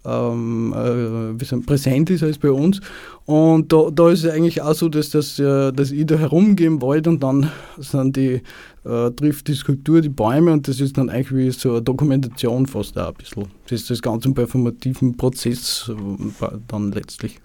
[0.04, 2.80] ähm, äh, präsent ist als bei uns.
[3.24, 6.80] Und da, da ist es eigentlich auch so, dass, das, äh, dass ich da herumgehen
[6.82, 8.42] wollte und dann sind die,
[8.84, 12.66] äh, trifft die Skulptur die Bäume und das ist dann eigentlich wie so eine Dokumentation
[12.66, 13.44] fast auch ein bisschen.
[13.64, 17.40] Das ist das ganze performativen Prozess äh, dann letztlich.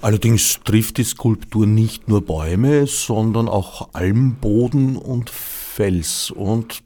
[0.00, 5.30] Allerdings trifft die Skulptur nicht nur Bäume, sondern auch Almboden und
[5.76, 6.82] Fels und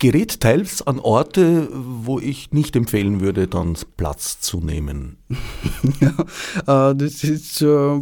[0.00, 5.18] gerät teils an Orte, wo ich nicht empfehlen würde, dann Platz zu nehmen.
[6.00, 8.00] ja, äh, das ist äh,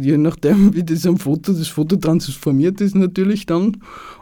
[0.00, 3.76] je nachdem, wie das am Foto, das Foto transformiert ist natürlich dann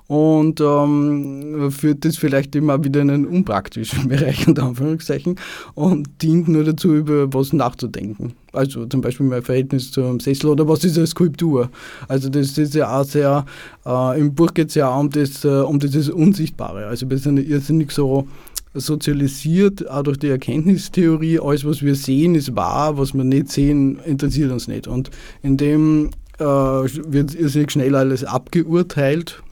[0.09, 5.37] und ähm, führt das vielleicht immer wieder in einen unpraktischen Bereich, unter Anführungszeichen,
[5.75, 8.35] und dient nur dazu, über was nachzudenken.
[8.53, 11.71] Also zum Beispiel mein Verhältnis zum Sessel oder was ist eine Skulptur.
[12.09, 13.45] Also das ist ja auch sehr,
[13.85, 16.87] äh, im Buch geht es ja auch um, das, äh, um dieses Unsichtbare.
[16.87, 18.27] Also wir sind irrsinnig so
[18.75, 23.99] sozialisiert, auch durch die Erkenntnistheorie, alles was wir sehen ist wahr, was wir nicht sehen,
[24.05, 24.87] interessiert uns nicht.
[24.87, 25.11] Und
[25.43, 29.43] in dem äh, wird irrsinnig schnell alles abgeurteilt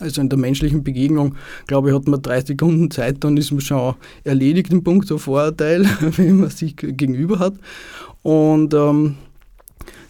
[0.00, 1.34] also in der menschlichen Begegnung,
[1.66, 5.18] glaube ich, hat man drei Sekunden Zeit, dann ist man schon erledigt im Punkt der
[5.18, 5.84] Vorurteil,
[6.16, 7.54] wenn man sich gegenüber hat.
[8.22, 9.16] Und ähm,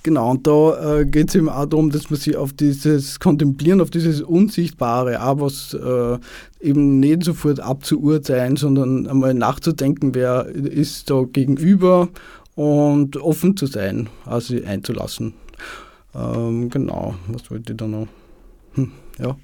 [0.02, 3.80] genau, und da äh, geht es eben auch darum, dass man sich auf dieses Kontemplieren,
[3.80, 6.18] auf dieses Unsichtbare, auch was äh,
[6.60, 12.08] eben nicht sofort abzuurteilen, sondern einmal nachzudenken, wer ist da gegenüber
[12.56, 15.34] und offen zu sein, also einzulassen.
[16.14, 18.08] Ähm, genau, was wollte ich da noch?
[18.74, 19.36] Hm, ja.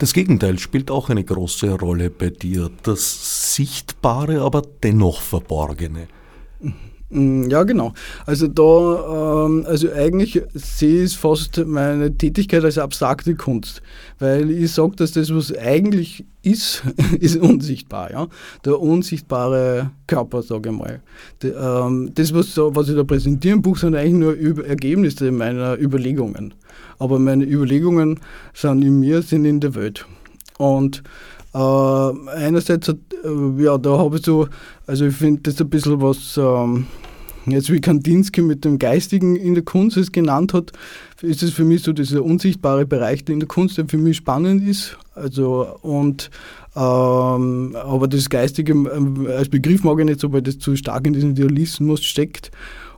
[0.00, 6.08] Das Gegenteil spielt auch eine große Rolle bei dir, das Sichtbare, aber dennoch Verborgene.
[7.10, 7.92] Mm, ja, genau.
[8.26, 13.82] Also da, ähm, also eigentlich sehe ich fast meine Tätigkeit als abstrakte Kunst,
[14.18, 16.82] weil ich sage, dass das, was eigentlich ist,
[17.20, 18.10] ist unsichtbar.
[18.10, 18.28] Ja?
[18.64, 21.02] Der unsichtbare Körper, sage ich mal.
[21.42, 26.54] Ähm, das, was, was ich da präsentiere im Buch, sind eigentlich nur Ergebnisse meiner Überlegungen
[27.00, 28.20] aber meine Überlegungen
[28.52, 30.06] sind in mir, sind in der Welt.
[30.58, 31.02] Und
[31.54, 34.48] äh, einerseits, hat, äh, ja, da habe ich so,
[34.86, 36.86] also ich finde das ein bisschen was, ähm,
[37.46, 40.72] jetzt wie Kandinsky mit dem Geistigen in der Kunst es genannt hat,
[41.22, 44.18] ist es für mich so dieser unsichtbare Bereich, der in der Kunst der für mich
[44.18, 44.96] spannend ist.
[45.14, 46.30] Also, und
[46.76, 51.06] ähm, aber das Geistige ähm, als Begriff mag ich nicht so, weil das zu stark
[51.06, 52.50] in diesem Idealismus steckt.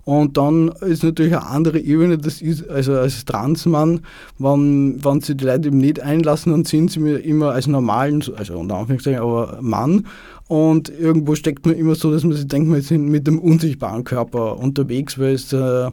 [0.04, 4.00] Und dann ist natürlich eine andere Ebene, das ist, also als Transmann,
[4.38, 8.24] wenn, wenn sie die Leute eben nicht einlassen, dann sind sie mir immer als normalen,
[8.36, 10.06] also unter Anführungszeichen, aber Mann.
[10.48, 14.04] Und irgendwo steckt man immer so, dass man sich denkt, wir sind mit dem unsichtbaren
[14.04, 15.90] Körper unterwegs, weil es äh,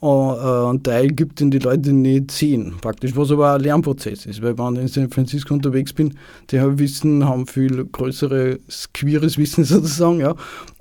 [0.00, 4.56] einen Teil gibt, den die Leute nicht sehen, praktisch, was aber ein Lernprozess ist, weil
[4.56, 6.14] wenn ich in San Francisco unterwegs bin,
[6.50, 10.36] die haben Wissen, haben viel größeres, queeres Wissen sozusagen, ja,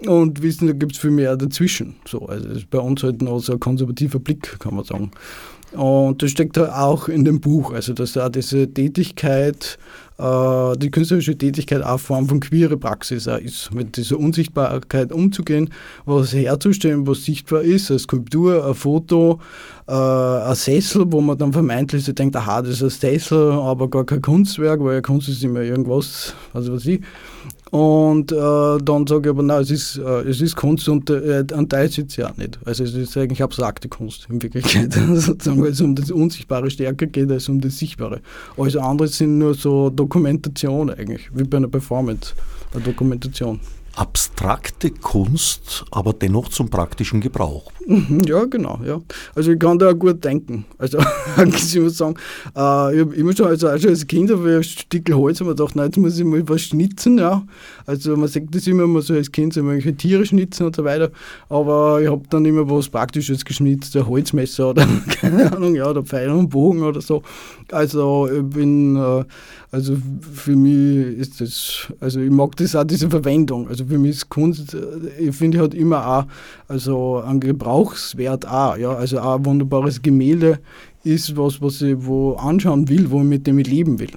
[0.06, 3.39] und Wissen, da gibt es viel mehr dazwischen, so, also ist bei uns halt noch
[3.39, 5.12] so ein konservativer Blick, kann man sagen.
[5.73, 11.38] Und das steckt auch in dem Buch, also dass da diese Tätigkeit äh, die künstlerische
[11.38, 15.69] Tätigkeit auch Form von queere Praxis ist, mit dieser Unsichtbarkeit umzugehen,
[16.06, 19.39] was herzustellen, was sichtbar ist, eine Skulptur, ein Foto,
[19.88, 23.89] äh, ein Sessel, wo man dann vermeintlich so denkt, aha, das ist ein Sessel, aber
[23.89, 27.01] gar kein Kunstwerk, weil Kunst ist immer irgendwas, also was ich.
[27.71, 31.43] Und äh, dann sage ich aber, nein, es ist, äh, es ist Kunst und äh,
[31.53, 32.60] ein Teil sitzt ja nicht.
[32.65, 37.08] Also es ist eigentlich abstrakte Kunst in Wirklichkeit, sozusagen, weil es um das Unsichtbare stärker
[37.08, 38.21] geht als um das Sichtbare.
[38.58, 42.34] Alles andere sind nur so Dokumentation eigentlich, wie bei einer Performance,
[42.73, 43.60] eine Dokumentation
[43.98, 47.72] abstrakte Kunst, aber dennoch zum praktischen Gebrauch.
[47.88, 48.80] Mhm, ja, genau.
[48.86, 49.02] Ja.
[49.34, 50.66] Also ich kann da gut denken.
[50.78, 51.00] Also
[51.44, 52.16] ich muss sagen,
[52.56, 55.42] äh, ich habe immer schon, also auch schon als Kind habe ich ein Stück Holz
[55.42, 57.18] und mir gedacht, nein, jetzt muss ich mal was schnitzen.
[57.18, 57.44] Ja.
[57.88, 60.84] Also man sagt das immer mal so als Kind, so irgendwelche Tiere schnitzen und so
[60.84, 61.10] weiter.
[61.50, 64.88] Aber ich habe dann immer was Praktisches geschnitzt, ein Holzmesser oder
[65.22, 67.24] keine Ahnung, ja, oder Pfeil und Bogen oder so.
[67.72, 69.24] Also ich bin, äh,
[69.78, 69.96] also
[70.34, 73.68] für mich ist das, also ich mag das auch, diese Verwendung.
[73.68, 74.80] Also für mich ist Kunst, äh,
[75.20, 76.26] ich finde, hat immer auch
[76.68, 78.76] also einen Gebrauchswert auch.
[78.76, 78.94] Ja?
[78.94, 80.58] Also auch ein wunderbares Gemälde
[81.04, 84.10] ist was, was ich wo anschauen will, wo ich mit dem ich leben will.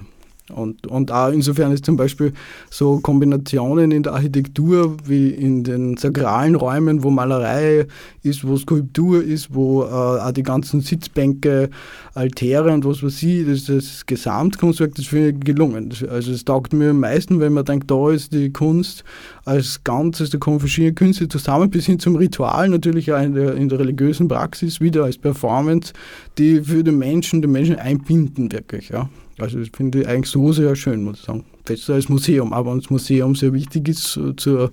[0.51, 2.33] Und, und auch insofern ist zum Beispiel
[2.69, 7.87] so Kombinationen in der Architektur wie in den sakralen Räumen, wo Malerei
[8.23, 11.69] ist, wo Skulptur ist, wo äh, auch die ganzen Sitzbänke,
[12.13, 15.93] Altäre und was weiß ich, das, das Gesamtkunstwerk, das finde ich gelungen.
[16.09, 19.03] Also es taugt mir am meisten, wenn man denkt, da ist die Kunst
[19.45, 23.55] als Ganzes, da kommen verschiedene Künste zusammen, bis hin zum Ritual, natürlich auch in der,
[23.55, 25.93] in der religiösen Praxis, wieder als Performance,
[26.37, 28.89] die für den Menschen, den Menschen einbinden wirklich.
[28.89, 29.09] Ja.
[29.41, 31.43] Also das finde ich eigentlich so sehr schön, muss ich sagen.
[31.65, 34.71] Besser als Museum, aber wenn das Museum sehr wichtig ist zur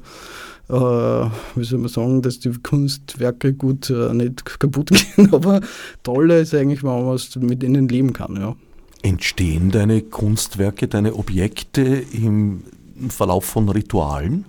[0.68, 5.60] äh, wie soll man sagen, dass die Kunstwerke gut äh, nicht kaputt gehen, aber
[6.02, 8.36] toller ist eigentlich, wenn man mit ihnen leben kann.
[8.36, 8.54] Ja.
[9.02, 12.62] Entstehen deine Kunstwerke, deine Objekte im
[13.08, 14.44] Verlauf von Ritualen?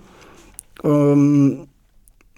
[0.82, 1.68] Ähm,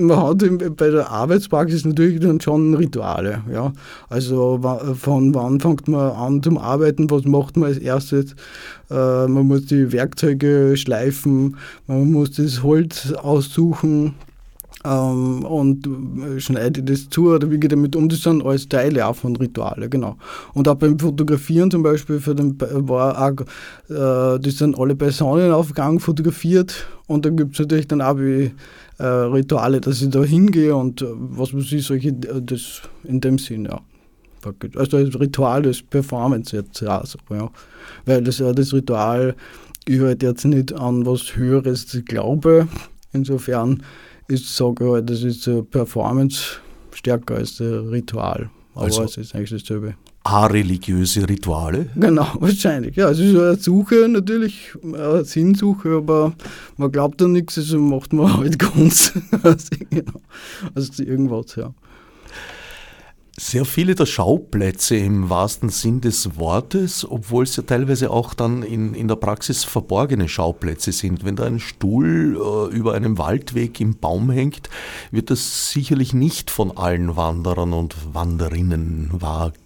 [0.06, 3.42] man hat bei der Arbeitspraxis natürlich dann schon Rituale.
[3.52, 3.72] Ja?
[4.08, 4.60] Also
[4.98, 8.32] von wann fängt man an zum Arbeiten, was macht man als erstes?
[8.90, 14.14] Äh, man muss die Werkzeuge schleifen, man muss das Holz aussuchen,
[14.84, 15.88] ähm, und
[16.38, 18.08] schneide das zu oder wie geht damit um?
[18.08, 20.16] Das sind alles Teile auch von Rituale, genau.
[20.54, 23.40] Und auch beim Fotografieren zum Beispiel für den war auch,
[23.88, 28.52] äh, das sind alle bei Sonnenaufgang fotografiert und dann gibt es natürlich dann auch wie
[29.02, 33.20] äh, Rituale, dass ich da hingehe und äh, was muss ich, solche, äh, das in
[33.20, 33.80] dem Sinn, ja.
[34.76, 37.50] Also das Ritual ist Performance jetzt, ja, so, ja.
[38.06, 39.34] Weil das, das Ritual,
[39.86, 42.68] ich halt jetzt nicht an was Höheres glaube,
[43.12, 43.82] insofern
[44.28, 46.58] ist, sage ich halt, das ist Performance
[46.92, 48.50] stärker als das Ritual.
[48.74, 49.94] Aber also, es ist eigentlich dasselbe.
[50.24, 51.88] A-religiöse Rituale?
[51.96, 52.96] Genau, wahrscheinlich.
[52.96, 56.32] Ja, es ist eine Suche natürlich, eine Sinnsuche, aber
[56.76, 59.14] man glaubt an nichts, also macht man halt Kunst.
[59.42, 60.20] also, genau.
[60.74, 61.74] also irgendwas, ja.
[63.38, 68.62] Sehr viele der Schauplätze im wahrsten Sinn des Wortes, obwohl es ja teilweise auch dann
[68.62, 71.24] in, in der Praxis verborgene Schauplätze sind.
[71.24, 74.68] Wenn da ein Stuhl äh, über einem Waldweg im Baum hängt,
[75.10, 79.61] wird das sicherlich nicht von allen Wanderern und Wanderinnen wahrgenommen.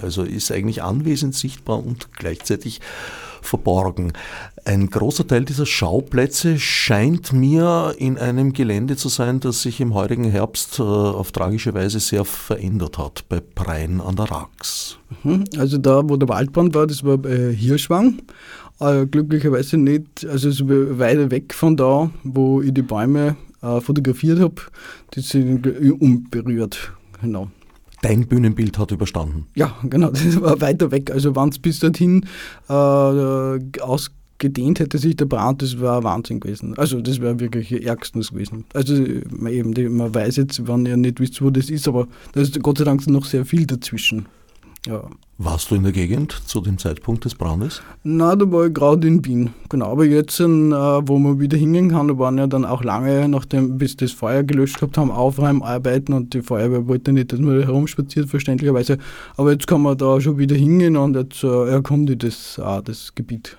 [0.00, 2.80] Also ist eigentlich anwesend, sichtbar und gleichzeitig
[3.42, 4.12] verborgen.
[4.64, 9.94] Ein großer Teil dieser Schauplätze scheint mir in einem Gelände zu sein, das sich im
[9.94, 14.98] heurigen Herbst äh, auf tragische Weise sehr verändert hat, bei Prein an der Rax.
[15.24, 15.44] Mhm.
[15.58, 18.22] Also da, wo der Waldbrand war, das war bei Hirschwang.
[18.78, 23.80] Äh, glücklicherweise nicht, also es war weiter weg von da, wo ich die Bäume äh,
[23.80, 24.54] fotografiert habe.
[25.14, 25.66] Die sind
[26.00, 26.92] unberührt.
[27.20, 27.48] Genau.
[28.02, 29.46] Dein Bühnenbild hat überstanden.
[29.54, 31.10] Ja, genau, das war weiter weg.
[31.10, 32.26] Also wenn es bis dorthin
[32.68, 32.72] äh,
[33.80, 36.76] ausgedehnt hätte sich der Brand, das wäre Wahnsinn gewesen.
[36.76, 38.64] Also das wäre wirklich ärgstens gewesen.
[38.74, 42.40] Also eben, die, man weiß jetzt, wenn ihr nicht wisst, wo das ist, aber da
[42.40, 44.26] ist Gott sei Dank noch sehr viel dazwischen.
[44.86, 45.08] Ja.
[45.38, 47.82] Warst du in der Gegend zu dem Zeitpunkt des Brandes?
[48.02, 49.50] Na, da war ich gerade in Wien.
[49.68, 53.28] Genau, aber jetzt, äh, wo man wieder hingehen kann, da waren ja dann auch lange,
[53.28, 57.60] nachdem bis das Feuer gelöscht gehabt haben, Aufräumarbeiten und die Feuerwehr wollte nicht, dass man
[57.60, 58.98] da herumspaziert, verständlicherweise.
[59.36, 62.82] Aber jetzt kann man da schon wieder hingehen und jetzt äh, erkunde ich das, auch
[62.82, 63.56] das Gebiet.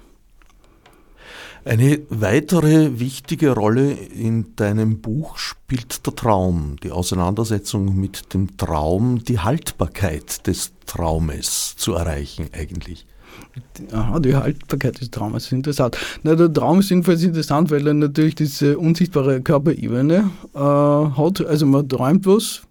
[1.65, 9.23] Eine weitere wichtige Rolle in deinem Buch spielt der Traum, die Auseinandersetzung mit dem Traum,
[9.23, 13.05] die Haltbarkeit des Traumes zu erreichen eigentlich.
[13.93, 15.97] Aha, die Haltbarkeit des Traumes ist interessant.
[16.23, 21.45] Na, der Traum ist jedenfalls interessant, weil er natürlich diese unsichtbare Körperebene äh, hat.
[21.45, 22.63] Also man träumt was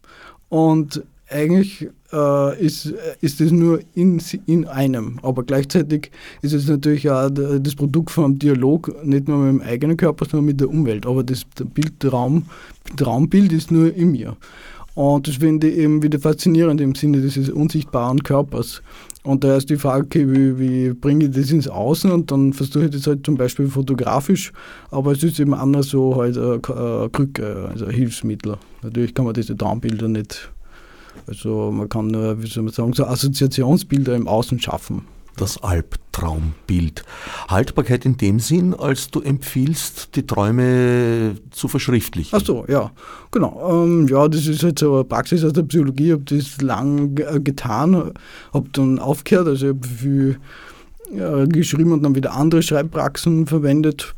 [0.51, 5.19] und eigentlich äh, ist, ist es nur in, in einem.
[5.23, 6.11] Aber gleichzeitig
[6.43, 10.47] ist es natürlich auch das Produkt vom Dialog, nicht nur mit dem eigenen Körper, sondern
[10.47, 11.07] mit der Umwelt.
[11.07, 12.47] Aber das Bildraum,
[12.97, 14.37] Traumbild ist nur in mir.
[14.95, 18.83] Und das finde ich eben wieder faszinierend im Sinne dieses unsichtbaren Körpers.
[19.25, 22.53] Und da ist die Frage, okay, wie, wie bringe ich das ins Außen und dann
[22.53, 24.53] versuche ich das halt zum Beispiel fotografisch,
[24.91, 28.57] aber es ist eben anders so halt eine Krücke, also ein Hilfsmittel.
[28.83, 30.51] Natürlich kann man diese Traumbilder nicht
[31.27, 35.03] also man kann nur, wie soll man sagen, so Assoziationsbilder im Außen schaffen.
[35.37, 37.05] Das Albtraumbild.
[37.49, 42.39] Haltbarkeit in dem Sinn, als du empfiehlst, die Träume zu verschriftlichen.
[42.39, 42.91] Ach so, ja,
[43.31, 43.85] genau.
[43.85, 46.09] Ähm, ja, das ist halt so eine Praxis aus der Psychologie.
[46.09, 48.13] Ich habe das lang äh, getan,
[48.53, 50.39] habe dann aufgehört, also ich habe viel
[51.15, 54.15] äh, geschrieben und dann wieder andere Schreibpraxen verwendet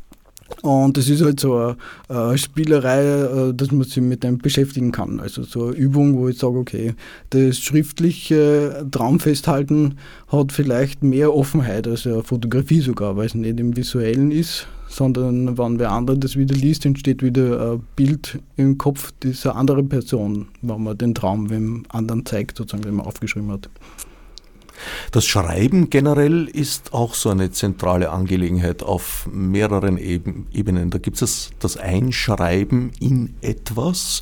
[0.61, 1.77] und das ist halt so eine,
[2.07, 5.19] eine Spielerei, äh, dass man sich mit dem beschäftigen kann.
[5.19, 6.93] Also so eine Übung, wo ich sage, okay,
[7.31, 13.75] das schriftliche Traumfesthalten hat vielleicht mehr Offenheit als eine Fotografie sogar, weil es nicht im
[13.75, 19.11] Visuellen ist, sondern wenn wer andere das wieder liest, entsteht wieder ein Bild im Kopf
[19.23, 23.69] dieser anderen Person, wenn man den Traum wem anderen zeigt, sozusagen, den man aufgeschrieben hat.
[25.11, 30.89] Das Schreiben generell ist auch so eine zentrale Angelegenheit auf mehreren Ebenen.
[30.89, 34.21] Da gibt es das Einschreiben in etwas,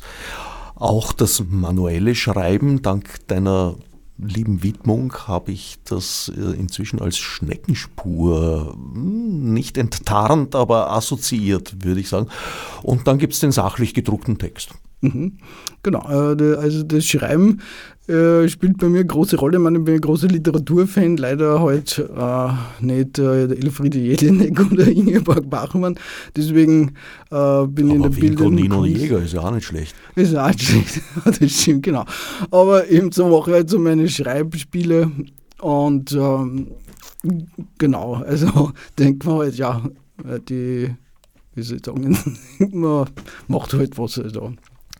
[0.74, 2.82] auch das manuelle Schreiben.
[2.82, 3.76] Dank deiner
[4.18, 12.00] lieben Widmung habe ich das äh, inzwischen als Schneckenspur hm, nicht enttarnt, aber assoziiert, würde
[12.00, 12.28] ich sagen.
[12.82, 14.70] Und dann gibt es den sachlich gedruckten Text.
[15.04, 15.32] Mhm.
[15.82, 17.60] Genau, äh, also das Schreiben
[18.08, 19.56] äh, spielt bei mir eine große Rolle.
[19.56, 22.48] Ich, meine, ich bin ein großer Literaturfan, leider halt äh,
[22.80, 25.98] nicht äh, Elfriede Jelinek oder Ingeborg Bachmann.
[26.36, 26.94] Deswegen
[27.30, 28.54] äh, bin ich in der Bildung.
[28.54, 28.84] Nino.
[28.84, 29.94] Jäger ist ja auch nicht schlecht.
[30.16, 32.04] Ist auch nicht schlecht, das stimmt, genau.
[32.50, 35.10] Aber eben so mache ich halt so meine Schreibspiele
[35.60, 36.68] und ähm,
[37.78, 39.82] genau, also denkt man halt, ja,
[40.48, 40.94] die,
[41.54, 42.18] wie soll ich sagen,
[42.72, 43.06] man
[43.48, 44.18] macht halt was.
[44.18, 44.52] Also.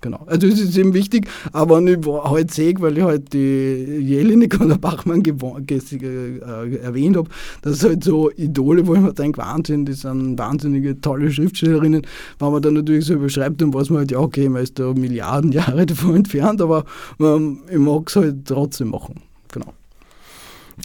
[0.04, 0.20] Genau.
[0.26, 4.60] Also es ist eben wichtig, aber wenn ich halt sehe, weil ich halt die Jelinek
[4.60, 7.30] oder Bachmann äh, erwähnt habe,
[7.62, 12.02] dass halt so Idole, wo ich mir denke, Wahnsinn, die sind wahnsinnige tolle Schriftstellerinnen.
[12.38, 14.92] Wenn man dann natürlich so überschreibt, dann weiß man halt, ja okay, man ist da
[14.92, 16.84] Milliarden Jahre davon entfernt, aber
[17.18, 19.22] ähm, ich mag es halt trotzdem machen.
[19.52, 19.72] Genau.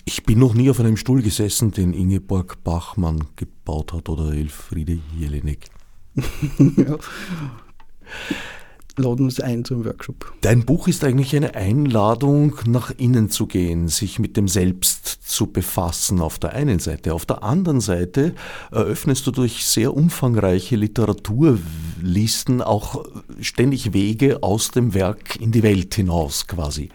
[0.06, 5.00] Ich bin noch nie auf einem Stuhl gesessen, den Ingeborg Bachmann gebaut hat oder Elfriede
[5.18, 5.66] Jelinek.
[6.78, 6.96] ja
[8.98, 10.34] laden uns ein zum Workshop.
[10.42, 15.48] Dein Buch ist eigentlich eine Einladung, nach innen zu gehen, sich mit dem Selbst zu
[15.48, 17.14] befassen auf der einen Seite.
[17.14, 18.34] Auf der anderen Seite
[18.72, 23.06] eröffnest du durch sehr umfangreiche Literaturlisten auch
[23.42, 26.90] ständig Wege aus dem Werk in die Welt hinaus quasi.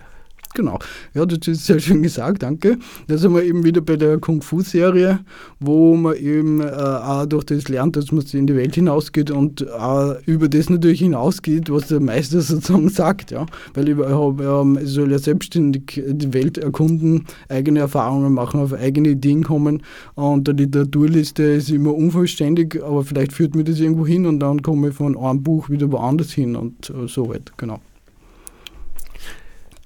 [0.57, 0.79] Genau.
[1.15, 2.79] Ja, das ist sehr schön gesagt, danke.
[3.09, 5.19] Da sind wir eben wieder bei der Kung-Fu-Serie,
[5.59, 9.69] wo man eben äh, auch durch das lernt, dass man in die Welt hinausgeht und
[9.73, 13.33] auch über das natürlich hinausgeht, was der Meister sozusagen sagt.
[13.33, 13.47] Ja?
[13.75, 19.09] Weil ich, ähm, ich soll ja selbstständig die Welt erkunden, eigene Erfahrungen machen, auf eigene
[19.09, 19.83] Ideen kommen.
[20.15, 24.63] Und die Literaturliste ist immer unvollständig, aber vielleicht führt mir das irgendwo hin und dann
[24.63, 27.81] komme ich von einem Buch wieder woanders hin und äh, so weit, genau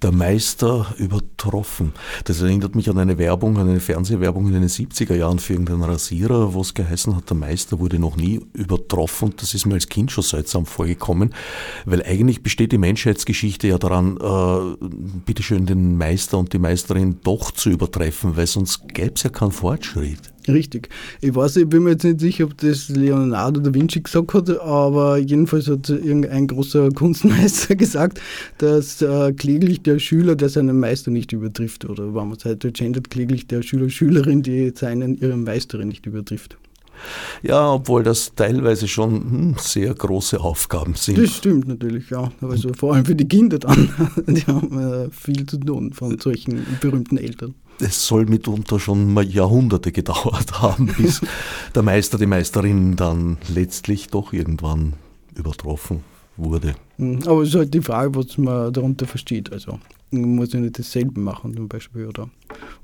[0.03, 1.93] der Meister übertroffen.
[2.25, 5.83] Das erinnert mich an eine Werbung, an eine Fernsehwerbung in den 70er Jahren für irgendeinen
[5.83, 9.35] Rasierer, wo es geheißen hat, der Meister wurde noch nie übertroffen.
[9.37, 11.35] Das ist mir als Kind schon seltsam vorgekommen,
[11.85, 14.87] weil eigentlich besteht die Menschheitsgeschichte ja daran, äh,
[15.27, 19.53] bitteschön den Meister und die Meisterin doch zu übertreffen, weil sonst gäbe es ja keinen
[19.53, 20.33] Fortschritt.
[20.49, 20.89] Richtig.
[21.21, 24.61] Ich weiß, ich bin mir jetzt nicht sicher, ob das Leonardo da Vinci gesagt hat,
[24.61, 28.21] aber jedenfalls hat irgendein großer Kunstmeister gesagt,
[28.59, 32.73] dass äh, kläglich der Schüler, der seinen Meister nicht übertrifft, oder wenn man es heute
[32.73, 36.57] gendert, kläglich der Schüler, Schülerin, die seinen, ihre Meisterin nicht übertrifft.
[37.43, 41.19] Ja, obwohl das teilweise schon hm, sehr große Aufgaben sind.
[41.19, 42.31] Das stimmt natürlich, ja.
[42.41, 43.89] Also vor allem für die Kinder dann.
[44.27, 49.25] Die haben äh, viel zu tun von solchen berühmten Eltern es soll mitunter schon mal
[49.25, 51.21] Jahrhunderte gedauert haben, bis
[51.75, 54.95] der Meister, die Meisterin dann letztlich doch irgendwann
[55.35, 56.03] übertroffen
[56.37, 56.75] wurde.
[56.97, 57.21] Mhm.
[57.27, 59.53] Aber es ist halt die Frage, was man darunter versteht.
[59.53, 59.79] Also
[60.11, 62.29] man muss ja nicht dasselbe machen zum Beispiel, oder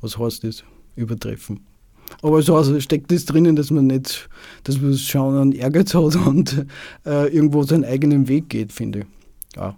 [0.00, 0.64] was heißt das,
[0.96, 1.60] übertreffen.
[2.22, 4.28] Aber so also steckt das drinnen, dass man nicht,
[4.64, 6.66] dass man schon einen Ehrgeiz hat und
[7.06, 9.06] äh, irgendwo seinen eigenen Weg geht, finde ich.
[9.56, 9.76] Ja.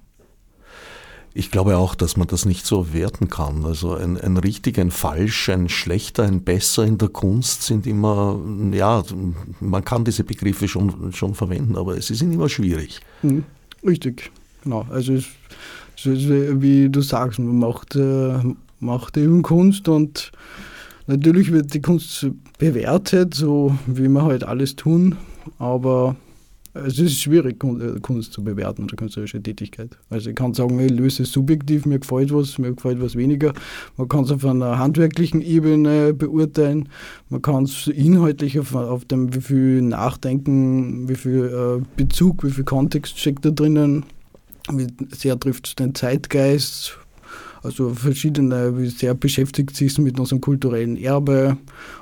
[1.38, 3.66] Ich glaube auch, dass man das nicht so werten kann.
[3.66, 8.40] Also ein, ein richtig, ein falsch, ein schlechter, ein besser in der Kunst sind immer,
[8.72, 9.02] ja,
[9.60, 13.00] man kann diese Begriffe schon, schon verwenden, aber sie sind immer schwierig.
[13.22, 13.44] Mhm.
[13.86, 14.30] Richtig,
[14.64, 14.86] genau.
[14.88, 15.26] Also es,
[15.98, 16.28] es ist,
[16.62, 18.38] wie du sagst, man macht, äh,
[18.80, 20.32] macht eben Kunst und
[21.06, 22.28] natürlich wird die Kunst
[22.58, 25.16] bewertet, so wie wir halt alles tun,
[25.58, 26.16] aber
[26.84, 29.90] es ist schwierig, äh, Kunst zu bewerten oder künstlerische Tätigkeit.
[30.10, 33.52] Also ich kann sagen, ich löse es subjektiv, mir gefällt was, mir gefällt was weniger.
[33.96, 36.88] Man kann es auf einer handwerklichen Ebene beurteilen,
[37.28, 42.50] man kann es inhaltlich auf, auf dem, wie viel Nachdenken, wie viel äh, Bezug, wie
[42.50, 44.04] viel Kontext steckt da drinnen,
[44.72, 46.98] wie sehr trifft es den Zeitgeist,
[47.62, 51.56] also verschiedene, wie sehr beschäftigt sich mit unserem kulturellen Erbe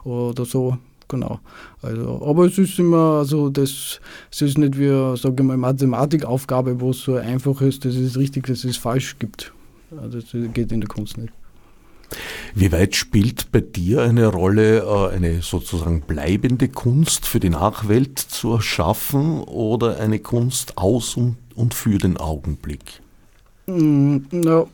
[0.05, 0.79] oder so
[1.09, 1.41] genau.
[1.83, 4.01] Also, aber es ist immer, also das,
[4.31, 8.17] es ist nicht wie, sage ich mal, Mathematikaufgabe, wo es so einfach ist, dass es
[8.17, 9.53] richtig, dass es falsch gibt.
[9.97, 11.33] Also das geht in der Kunst nicht.
[12.55, 18.19] Wie weit spielt bei dir eine Rolle, äh, eine sozusagen bleibende Kunst für die Nachwelt
[18.19, 23.01] zu erschaffen oder eine Kunst aus und für den Augenblick?
[23.67, 24.67] Mm, ja,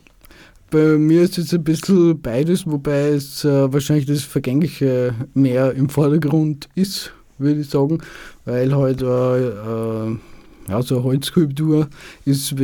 [0.71, 5.89] bei mir ist es ein bisschen beides, wobei es äh, wahrscheinlich das Vergängliche mehr im
[5.89, 7.99] Vordergrund ist, würde ich sagen,
[8.45, 10.17] weil halt, äh, äh,
[10.69, 11.89] ja, so eine Holzskulptur
[12.23, 12.55] ist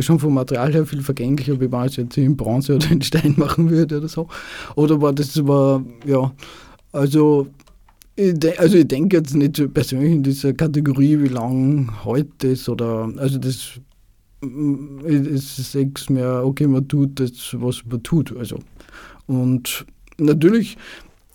[0.00, 3.34] schon vom Material her viel vergänglicher, wie man es jetzt in Bronze oder in Stein
[3.38, 4.28] machen würde oder so.
[4.76, 6.32] Oder war das war, ja,
[6.92, 7.48] also
[8.16, 13.10] ich, also ich denke jetzt nicht persönlich in dieser Kategorie, wie lang heute ist oder
[13.16, 13.80] also das
[14.40, 18.36] ist sechs mehr, okay, man tut das, was man tut.
[18.36, 18.58] Also.
[19.26, 19.86] Und
[20.18, 20.76] natürlich,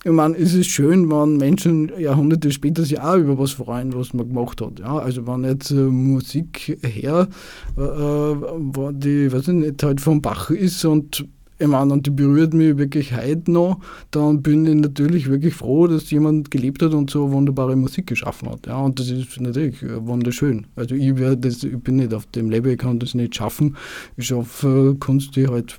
[0.04, 4.14] ich meine, es ist schön, wenn Menschen Jahrhunderte später sich auch über was freuen, was
[4.14, 4.78] man gemacht hat.
[4.78, 7.28] Ja, also wenn jetzt äh, Musik her,
[7.76, 11.26] äh, äh die, weiß ich nicht, halt vom Bach ist und
[11.60, 13.80] ich meine, und die berührt mich wirklich heute noch,
[14.10, 18.48] dann bin ich natürlich wirklich froh, dass jemand gelebt hat und so wunderbare Musik geschaffen
[18.48, 18.66] hat.
[18.66, 20.66] Ja, und das ist natürlich wunderschön.
[20.74, 23.76] Also ich, das, ich bin nicht auf dem Level, ich kann das nicht schaffen.
[24.16, 25.78] Ich schaffe Kunst, die halt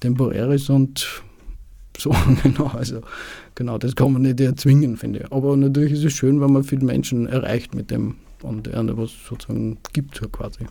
[0.00, 1.22] temporär ist und
[1.98, 2.68] so, genau.
[2.68, 3.02] Also
[3.54, 5.32] genau, das kann man nicht erzwingen, finde ich.
[5.32, 9.10] Aber natürlich ist es schön, wenn man viele Menschen erreicht mit dem und einer was
[9.28, 10.64] sozusagen gibt quasi.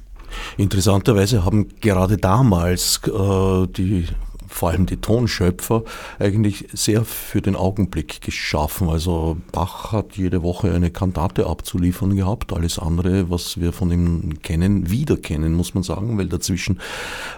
[0.57, 4.07] Interessanterweise haben gerade damals äh, die
[4.49, 5.83] vor allem die Tonschöpfer,
[6.17, 8.89] eigentlich sehr für den Augenblick geschaffen.
[8.89, 14.41] Also Bach hat jede Woche eine Kantate abzuliefern gehabt, alles andere, was wir von ihm
[14.41, 16.79] kennen, wiederkennen, muss man sagen, weil dazwischen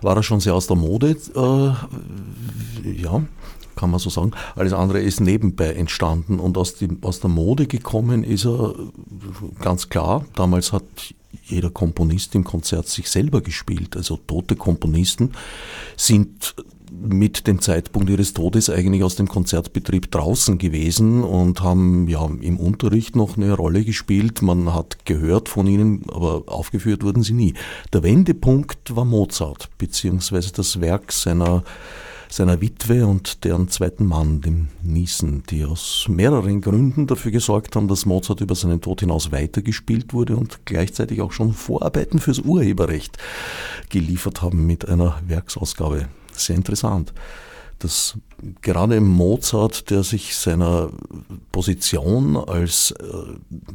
[0.02, 1.18] war er schon sehr aus der Mode.
[1.36, 3.22] Äh, ja,
[3.76, 4.32] kann man so sagen.
[4.56, 8.74] Alles andere ist nebenbei entstanden und aus, die, aus der Mode gekommen ist er
[9.60, 10.26] ganz klar.
[10.36, 10.84] Damals hat
[11.44, 13.96] jeder Komponist im Konzert sich selber gespielt.
[13.96, 15.32] Also tote Komponisten
[15.98, 16.56] sind
[16.92, 22.58] mit dem Zeitpunkt ihres Todes eigentlich aus dem Konzertbetrieb draußen gewesen und haben ja im
[22.58, 24.42] Unterricht noch eine Rolle gespielt.
[24.42, 27.54] Man hat gehört von ihnen, aber aufgeführt wurden sie nie.
[27.94, 31.64] Der Wendepunkt war Mozart, beziehungsweise das Werk seiner
[32.34, 37.90] seiner Witwe und deren zweiten Mann, dem Niesen, die aus mehreren Gründen dafür gesorgt haben,
[37.90, 43.18] dass Mozart über seinen Tod hinaus weitergespielt wurde und gleichzeitig auch schon Vorarbeiten fürs Urheberrecht
[43.90, 46.08] geliefert haben mit einer Werksausgabe
[46.46, 47.14] sehr interessant,
[47.80, 48.18] dass
[48.62, 50.92] gerade Mozart, der sich seiner
[51.52, 53.66] Position als äh,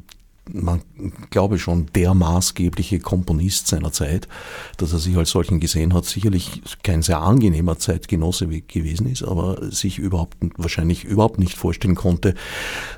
[0.52, 0.82] man
[1.30, 4.28] glaube schon der maßgebliche Komponist seiner Zeit,
[4.76, 9.70] dass er sich als solchen gesehen hat, sicherlich kein sehr angenehmer Zeitgenosse gewesen ist, aber
[9.72, 12.34] sich überhaupt wahrscheinlich überhaupt nicht vorstellen konnte,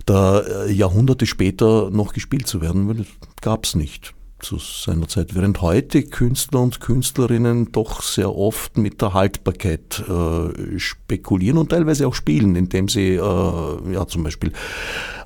[0.04, 3.06] da äh, Jahrhunderte später noch gespielt zu werden, weil das
[3.40, 9.02] gab es nicht zu seiner Zeit, während heute Künstler und Künstlerinnen doch sehr oft mit
[9.02, 14.52] der Haltbarkeit äh, spekulieren und teilweise auch spielen, indem sie äh, ja zum Beispiel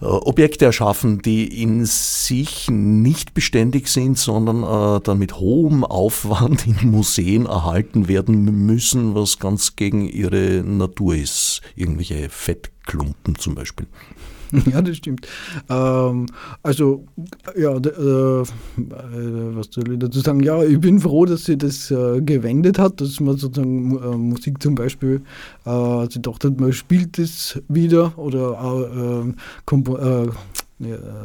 [0.01, 6.67] äh, Objekte erschaffen, die in sich nicht beständig sind, sondern äh, dann mit hohem Aufwand
[6.67, 11.61] in Museen erhalten werden müssen, was ganz gegen ihre Natur ist.
[11.77, 13.87] Irgendwelche Fettklumpen zum Beispiel.
[14.71, 15.27] ja, das stimmt.
[15.69, 16.27] Ähm,
[16.63, 17.05] also,
[17.57, 18.45] ja, äh,
[19.55, 20.43] was soll ich dazu sagen?
[20.43, 24.63] Ja, ich bin froh, dass sie das äh, gewendet hat, dass man sozusagen äh, Musik
[24.63, 25.23] zum Beispiel,
[25.65, 29.37] äh, sie dachte, man spielt das wieder oder ähm,
[29.71, 30.29] äh,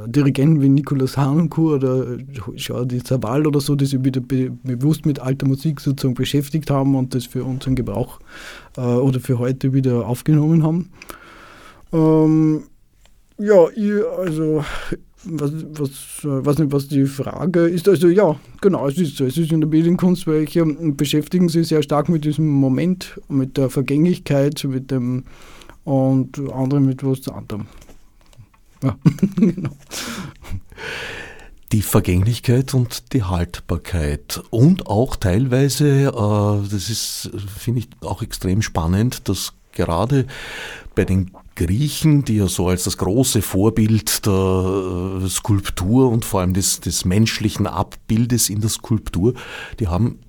[0.05, 2.17] Dirigenten wie Nikolaus Harnoncourt oder
[2.55, 6.95] Jordi Zaval oder so, die sich wieder be bewusst mit alter Musik sozusagen beschäftigt haben
[6.95, 8.19] und das für unseren Gebrauch
[8.77, 10.91] äh, oder für heute wieder aufgenommen haben.
[11.91, 12.63] Ähm,
[13.37, 14.63] ja, ich, also,
[15.23, 15.91] was, was,
[16.23, 17.87] weiß nicht, was die Frage ist.
[17.87, 19.25] Also, ja, genau, es ist so.
[19.25, 23.69] Es ist in der Bildungskunst, welche beschäftigen sich sehr stark mit diesem Moment, mit der
[23.69, 25.25] Vergänglichkeit, mit dem
[25.83, 27.67] und andere mit was anderem.
[28.83, 28.97] Ja,
[29.37, 29.75] genau.
[31.71, 38.61] Die Vergänglichkeit und die Haltbarkeit und auch teilweise, äh, das ist, finde ich auch extrem
[38.61, 40.27] spannend, dass gerade
[40.95, 46.41] bei den Griechen, die ja so als das große Vorbild der äh, Skulptur und vor
[46.41, 49.33] allem des, des menschlichen Abbildes in der Skulptur,
[49.79, 50.19] die haben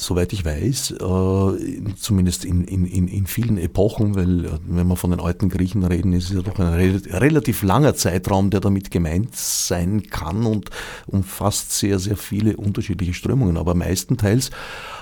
[0.00, 5.10] soweit ich weiß, äh, zumindest in, in, in vielen Epochen, weil äh, wenn wir von
[5.10, 9.34] den alten Griechen reden, ist es ja doch ein relativ langer Zeitraum, der damit gemeint
[9.34, 10.70] sein kann und
[11.06, 13.56] umfasst sehr, sehr viele unterschiedliche Strömungen.
[13.56, 14.50] Aber meistenteils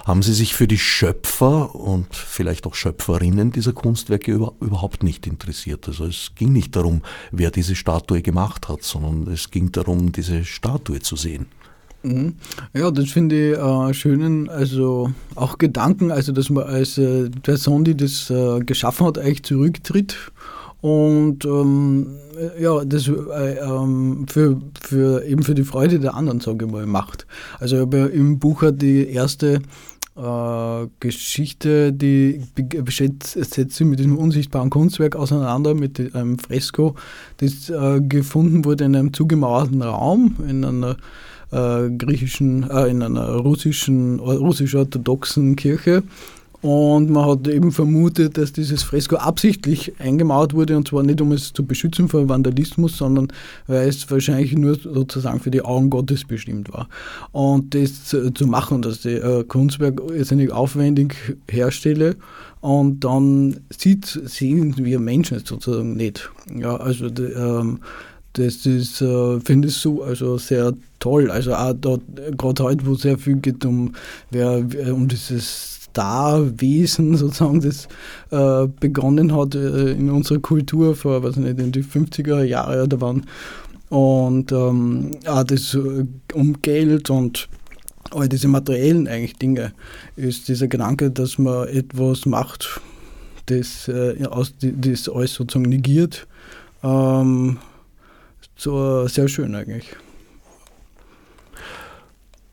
[0.07, 5.27] haben sie sich für die Schöpfer und vielleicht auch Schöpferinnen dieser Kunstwerke über, überhaupt nicht
[5.27, 5.89] interessiert.
[5.89, 10.45] Also es ging nicht darum, wer diese Statue gemacht hat, sondern es ging darum, diese
[10.47, 11.47] Statue zu sehen.
[12.07, 12.35] Mhm.
[12.73, 17.85] Ja, das finde ich äh, schönen, also auch Gedanken, also dass man als äh, Person,
[17.85, 20.17] die das äh, geschaffen hat, eigentlich zurücktritt
[20.83, 22.07] und ähm,
[22.61, 26.87] ja, das äh, ähm, für, für eben für die Freude der anderen, sage ich mal,
[26.87, 27.27] macht.
[27.59, 29.63] Also ich habe ja im Buch die erste
[30.17, 32.41] äh, Geschichte, die
[32.89, 36.95] setzt sich mit diesem unsichtbaren Kunstwerk auseinander, mit einem Fresko,
[37.39, 40.97] das äh, gefunden wurde in einem zugemauerten Raum, in einer
[41.53, 46.03] äh, griechischen, äh, in einer russischen, russisch-orthodoxen Kirche.
[46.63, 51.31] Und man hat eben vermutet, dass dieses Fresko absichtlich eingemauert wurde, und zwar nicht, um
[51.33, 53.29] es zu beschützen vor Vandalismus, sondern
[53.67, 56.89] weil es wahrscheinlich nur sozusagen für die Augen Gottes bestimmt war.
[57.31, 61.15] Und das zu machen, dass die äh, Kunstwerk irrsinnig aufwendig
[61.49, 62.17] herstelle
[62.61, 66.31] und dann sieht, sehen wir Menschen sozusagen nicht.
[66.53, 67.79] Ja, also die, ähm,
[68.39, 71.31] das ist, äh, finde ich so, also sehr toll.
[71.31, 71.75] Also auch
[72.37, 73.95] gerade heute, wo es sehr viel geht um,
[74.31, 74.59] wer,
[74.93, 77.89] um dieses Starwesen sozusagen, das
[78.31, 83.01] äh, begonnen hat äh, in unserer Kultur vor, weiß nicht, in die 50er Jahre da
[83.01, 83.25] waren.
[83.89, 87.49] Und ähm, auch das äh, um Geld und
[88.11, 89.73] all diese materiellen eigentlich Dinge
[90.17, 92.81] ist dieser Gedanke, dass man etwas macht,
[93.47, 96.27] das, äh, aus, das alles sozusagen negiert,
[96.83, 97.57] ähm,
[98.57, 99.95] so sehr schön eigentlich.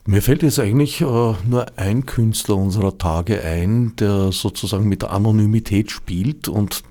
[0.06, 5.12] Mir fällt jetzt eigentlich äh, nur ein Künstler unserer Tage ein, der sozusagen mit der
[5.12, 6.84] Anonymität spielt und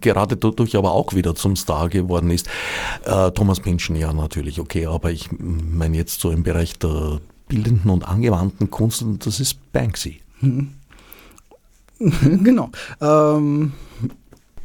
[0.00, 2.46] gerade dadurch aber auch wieder zum Star geworden ist.
[3.04, 7.90] Äh, Thomas Pynchon, ja natürlich, okay, aber ich meine jetzt so im Bereich der bildenden
[7.90, 10.20] und angewandten Kunst, und das ist Banksy.
[10.40, 10.74] Hm.
[11.98, 12.70] genau.
[13.00, 13.72] Ähm,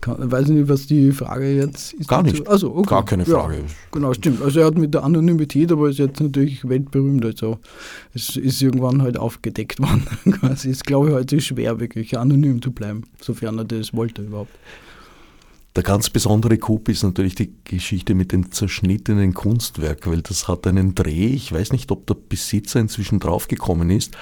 [0.04, 2.10] kann, weiß nicht, was die Frage jetzt ist.
[2.10, 2.46] Gar nicht.
[2.46, 2.90] Also, okay.
[2.90, 3.56] Gar keine Frage.
[3.56, 4.42] Ja, genau, stimmt.
[4.42, 7.24] Also er hat mit der Anonymität, aber ist jetzt natürlich weltberühmt.
[7.24, 7.60] Also
[8.14, 10.06] es ist irgendwann halt aufgedeckt worden.
[10.30, 10.70] Quasi.
[10.72, 14.52] Es glaube ich heute schwer, wirklich anonym zu bleiben, sofern er das wollte überhaupt.
[15.76, 20.68] Der ganz besondere Coup ist natürlich die Geschichte mit dem zerschnittenen Kunstwerk, weil das hat
[20.68, 21.28] einen Dreh.
[21.28, 24.16] Ich weiß nicht, ob der Besitzer inzwischen draufgekommen ist.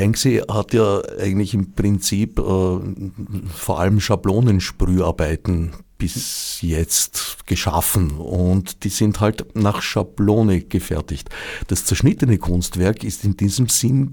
[0.00, 8.88] Banksy hat ja eigentlich im Prinzip äh, vor allem Schablonensprüharbeiten bis jetzt geschaffen und die
[8.88, 11.28] sind halt nach Schablone gefertigt.
[11.66, 14.12] Das zerschnittene Kunstwerk ist in diesem Sinn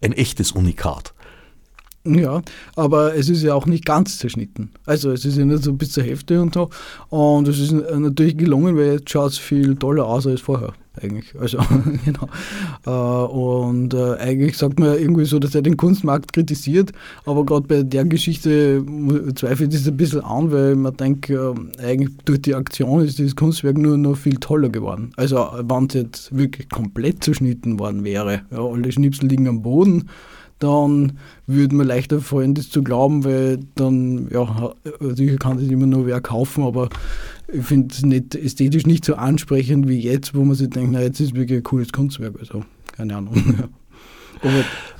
[0.00, 1.14] ein echtes Unikat.
[2.04, 2.42] Ja,
[2.76, 4.70] aber es ist ja auch nicht ganz zerschnitten.
[4.86, 6.70] Also es ist ja nicht so bis zur Hälfte und so.
[7.08, 11.34] Und es ist natürlich gelungen, weil jetzt schaut es viel toller aus als vorher eigentlich.
[11.38, 11.58] Also
[12.04, 12.28] genau.
[12.86, 16.92] Äh, und äh, eigentlich sagt man irgendwie so, dass er den Kunstmarkt kritisiert,
[17.24, 18.84] aber gerade bei der Geschichte
[19.34, 21.36] zweifelt es ein bisschen an, weil man denkt, äh,
[21.82, 25.12] eigentlich durch die Aktion ist dieses Kunstwerk nur noch viel toller geworden.
[25.16, 30.08] Also wenn es jetzt wirklich komplett zerschnitten worden wäre, ja, alle Schnipsel liegen am Boden,
[30.62, 35.86] dann würde mir leichter fallen, das zu glauben, weil dann, ja, sicher kann das immer
[35.86, 36.88] nur wer kaufen, aber
[37.52, 41.02] ich finde es nicht ästhetisch nicht so ansprechend wie jetzt, wo man sich denkt, na,
[41.02, 42.34] jetzt ist wirklich ein cooles Kunstwerk.
[42.38, 42.64] Also,
[42.96, 43.68] keine Ahnung.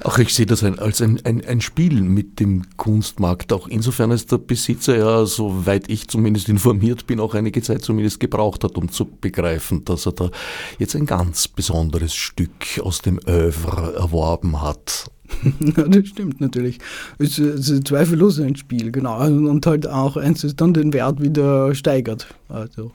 [0.04, 3.52] Auch ich sehe das als ein, ein, ein, Spiel mit dem Kunstmarkt.
[3.52, 8.20] Auch insofern, als der Besitzer ja, soweit ich zumindest informiert bin, auch einige Zeit zumindest
[8.20, 10.30] gebraucht hat, um zu begreifen, dass er da
[10.78, 15.10] jetzt ein ganz besonderes Stück aus dem Oeuvre erworben hat.
[15.60, 16.78] ja, das stimmt natürlich.
[17.18, 19.24] Es ist zweifellos ein Spiel, genau.
[19.24, 22.26] Und halt auch eins, das dann den Wert wieder steigert.
[22.48, 22.92] Also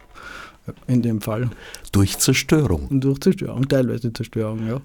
[0.87, 1.49] in dem Fall.
[1.91, 2.87] Durch Zerstörung.
[2.87, 4.81] Und durch Zerstörung, teilweise Zerstörung, ja.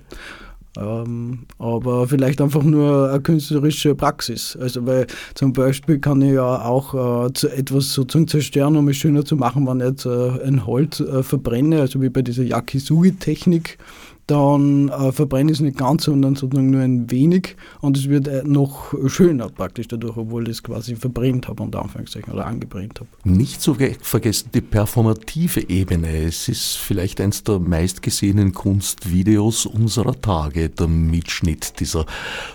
[0.78, 4.56] Ähm, aber vielleicht einfach nur eine künstlerische Praxis.
[4.60, 9.24] Also weil zum Beispiel kann ich ja auch äh, etwas sozusagen zerstören, um es schöner
[9.24, 13.78] zu machen, wenn ich jetzt äh, ein Holz äh, verbrenne, also wie bei dieser Yakisugi-Technik
[14.26, 18.28] dann äh, verbrenne ich es nicht ganz, sondern sozusagen nur ein wenig und es wird
[18.28, 23.00] äh, noch schöner praktisch dadurch, obwohl ich es quasi verbrennt habe, unter Anführungszeichen, oder angebrennt
[23.00, 23.08] habe.
[23.24, 26.24] Nicht zu vergessen die performative Ebene.
[26.24, 32.06] Es ist vielleicht eines der meistgesehenen Kunstvideos unserer Tage, der Mitschnitt dieser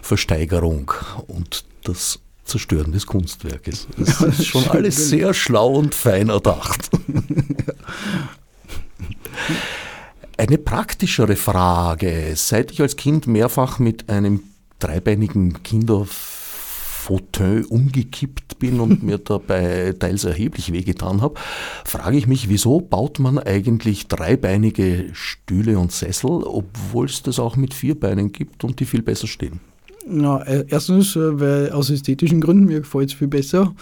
[0.02, 0.92] Versteigerung
[1.28, 3.88] und das Zerstören des Kunstwerkes.
[3.98, 6.90] Das ist schon alles sehr schlau und fein erdacht.
[10.40, 12.34] Eine praktischere Frage.
[12.36, 14.44] Seit ich als Kind mehrfach mit einem
[14.78, 21.40] dreibeinigen Kinderfauteuil umgekippt bin und mir dabei teils erheblich wehgetan habe,
[21.84, 27.56] frage ich mich, wieso baut man eigentlich dreibeinige Stühle und Sessel, obwohl es das auch
[27.56, 29.60] mit vier Beinen gibt und die viel besser stehen?
[30.08, 33.74] Na, erstens, äh, weil aus ästhetischen Gründen mir gefällt es viel besser.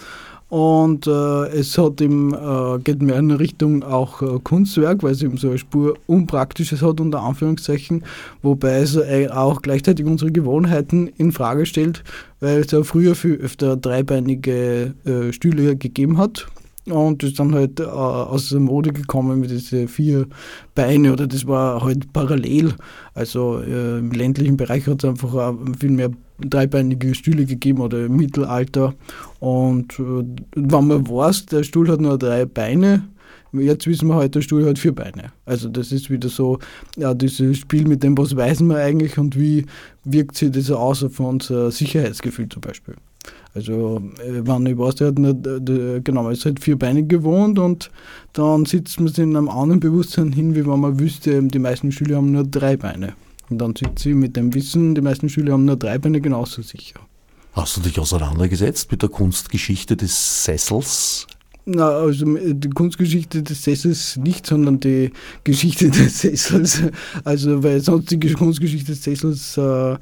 [0.47, 5.23] Und äh, es hat eben, äh, geht mehr in Richtung auch äh, Kunstwerk, weil es
[5.23, 8.03] eben so eine Spur Unpraktisches hat, unter Anführungszeichen,
[8.43, 12.03] wobei es äh, auch gleichzeitig unsere Gewohnheiten in Frage stellt,
[12.41, 16.47] weil es ja früher viel öfter dreibeinige äh, Stühle gegeben hat,
[16.87, 20.27] und ist dann halt äh, aus der Mode gekommen mit diesen vier
[20.75, 22.75] Beine oder das war halt parallel.
[23.15, 28.93] Also im ländlichen Bereich hat es einfach viel mehr dreibeinige Stühle gegeben oder im Mittelalter.
[29.39, 30.23] Und äh,
[30.55, 33.03] wenn man weiß, der Stuhl hat nur drei Beine,
[33.61, 35.31] Jetzt wissen wir halt, der Stuhl hat vier Beine.
[35.45, 36.59] Also das ist wieder so,
[36.97, 39.65] ja, dieses Spiel mit dem, was weiß man eigentlich und wie
[40.03, 42.95] wirkt sich das aus auf unser Sicherheitsgefühl zum Beispiel.
[43.53, 47.89] Also, äh, wenn ich weiß, der hat nicht, genau, ist halt vierbeinig gewohnt und
[48.33, 51.91] dann sitzt man sich in einem anderen Bewusstsein hin, wie wenn man wüsste, die meisten
[51.91, 53.13] Schüler haben nur drei Beine.
[53.49, 56.61] Und dann sitzt sie mit dem Wissen, die meisten Schüler haben nur drei Beine genauso
[56.61, 56.99] sicher.
[57.53, 61.27] Hast du dich auseinandergesetzt mit der Kunstgeschichte des Sessels?
[61.67, 65.11] Na, also die Kunstgeschichte des Sessels nicht, sondern die
[65.43, 66.83] Geschichte des Sessels.
[67.23, 69.97] Also, weil sonst die Kunstgeschichte des Sessels äh,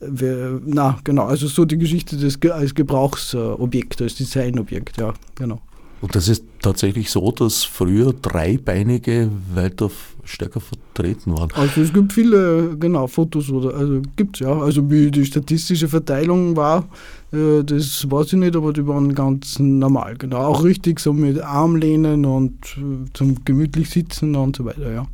[0.00, 5.60] wir, na, genau, also so die Geschichte des, als Gebrauchsobjekt, als Designobjekt, ja, genau.
[6.00, 9.90] Und das ist tatsächlich so, dass früher Dreibeinige weiter
[10.24, 11.50] stärker vertreten waren.
[11.54, 14.58] Also es gibt viele, genau, Fotos oder, also gibt es ja.
[14.58, 16.88] Also wie die statistische Verteilung war,
[17.32, 20.38] äh, das weiß ich nicht, aber die waren ganz normal, genau.
[20.38, 25.06] Auch richtig so mit Armlehnen und äh, zum gemütlich sitzen und so weiter, ja.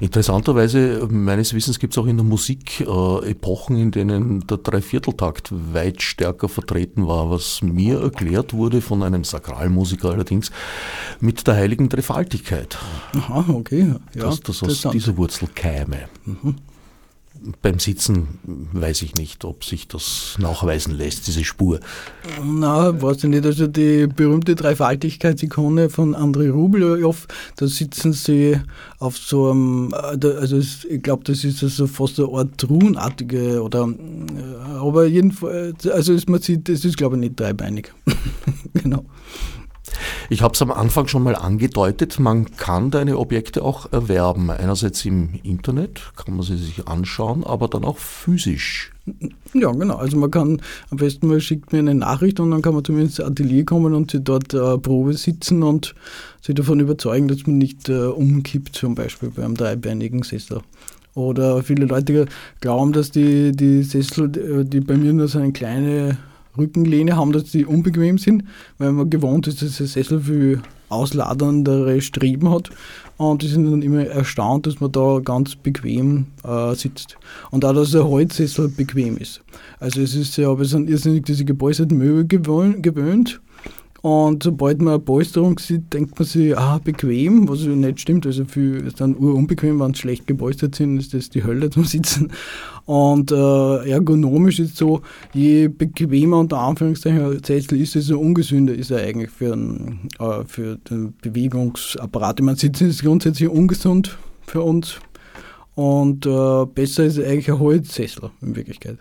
[0.00, 5.50] Interessanterweise, meines Wissens gibt es auch in der Musik äh, Epochen, in denen der Dreivierteltakt
[5.72, 10.50] weit stärker vertreten war, was mir erklärt wurde von einem Sakralmusiker allerdings
[11.20, 12.78] mit der heiligen Dreifaltigkeit.
[13.14, 13.94] Aha, okay.
[14.14, 16.08] Ja, dass das aus dieser Wurzel käme.
[16.24, 16.56] Mhm
[17.62, 18.28] beim Sitzen
[18.72, 21.80] weiß ich nicht, ob sich das nachweisen lässt, diese Spur.
[22.44, 23.46] Na, weiß ich nicht.
[23.46, 27.26] Also die berühmte Dreifaltigkeitsikone von Andrei Rublev,
[27.56, 28.60] da sitzen sie
[28.98, 33.88] auf so einem, äh, also ich glaube, das ist also fast eine Art Truhenartige oder,
[33.88, 37.92] äh, aber jedenfalls, also man sieht, das ist glaube ich nicht dreibeinig.
[38.74, 39.04] genau.
[40.28, 44.50] Ich habe es am Anfang schon mal angedeutet, man kann deine Objekte auch erwerben.
[44.50, 48.92] Einerseits im Internet, kann man sie sich anschauen, aber dann auch physisch.
[49.54, 49.96] Ja, genau.
[49.96, 53.18] Also man kann am besten mal schickt mir eine Nachricht und dann kann man zumindest
[53.18, 55.94] ins Atelier kommen und sie dort äh, Probe sitzen und
[56.40, 60.60] sich davon überzeugen, dass man nicht äh, umkippt, zum Beispiel beim dreibeinigen Sessel.
[61.14, 62.26] Oder viele Leute
[62.60, 66.18] glauben, dass die, die Sessel, äh, die bei mir nur so eine kleine
[66.56, 68.44] Rückenlehne haben, dass die unbequem sind,
[68.78, 72.70] weil man gewohnt ist, dass der Sessel viel ausladendere Streben hat.
[73.16, 77.16] Und die sind dann immer erstaunt, dass man da ganz bequem äh, sitzt.
[77.50, 79.42] Und auch, dass der Holzsessel bequem ist.
[79.78, 83.40] Also es ist ja, aber es sind irrsinnig diese gepolsterten Möbel gewöhnt.
[84.02, 88.24] Und sobald man eine Polsterung sieht, denkt man sich, ah, bequem, was nicht stimmt.
[88.24, 91.84] Also für ist dann urunbequem, wenn sie schlecht gepolstert sind, ist das die Hölle zum
[91.84, 92.32] Sitzen.
[92.86, 95.02] Und äh, ergonomisch ist so,
[95.34, 100.44] je bequemer unter Anführungszeichen ein Sessel ist, desto ungesünder ist er eigentlich für, ein, äh,
[100.46, 102.40] für den Bewegungsapparat.
[102.40, 104.98] Ich meine, Sitzen ist grundsätzlich ungesund für uns.
[105.74, 108.98] Und äh, besser ist eigentlich ein Holzsessel in Wirklichkeit.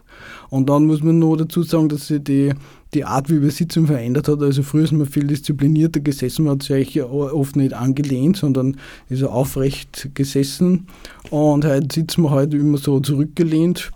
[0.50, 2.54] Und dann muss man nur dazu sagen, dass sich die
[2.94, 4.42] die Art, wie wir sitzen, verändert hat.
[4.42, 8.78] Also früher ist man viel disziplinierter gesessen, man hat sich eigentlich oft nicht angelehnt, sondern
[9.10, 10.88] ist aufrecht gesessen.
[11.30, 13.92] Und heute sitzen wir halt immer so zurückgelehnt.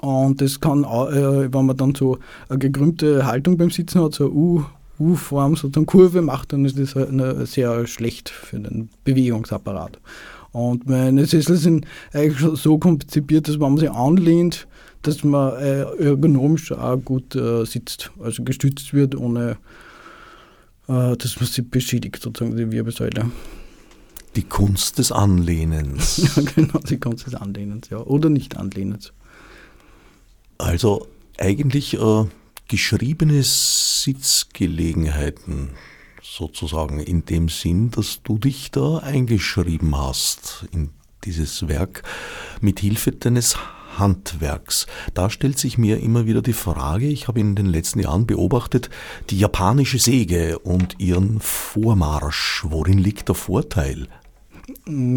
[0.00, 4.26] Und das kann, äh, wenn man dann so eine gekrümmte Haltung beim Sitzen hat, so
[4.28, 4.64] U,
[4.98, 7.10] U-Form, so eine Kurve macht, dann ist das halt
[7.46, 9.98] sehr schlecht für den Bewegungsapparat.
[10.52, 14.68] Und meine Sessel sind eigentlich so konzipiert, dass wenn man sie anlehnt,
[15.00, 19.56] dass man äh, ergonomisch auch gut äh, sitzt, also gestützt wird, ohne
[20.88, 23.28] äh, dass man sich beschädigt, sozusagen die Wirbelsäule.
[24.36, 26.16] Die Kunst des Anlehnens.
[26.36, 27.98] ja, genau, die Kunst des Anlehnens, ja.
[27.98, 29.12] Oder nicht Anlehnens.
[30.58, 32.24] Also eigentlich äh,
[32.68, 35.70] geschriebene Sitzgelegenheiten
[36.22, 40.90] sozusagen in dem Sinn, dass du dich da eingeschrieben hast in
[41.24, 42.02] dieses Werk
[42.60, 43.56] mit Hilfe deines
[43.98, 44.86] Handwerks.
[45.14, 48.88] Da stellt sich mir immer wieder die Frage, ich habe in den letzten Jahren beobachtet,
[49.30, 52.64] die japanische Säge und ihren Vormarsch.
[52.68, 54.08] Worin liegt der Vorteil?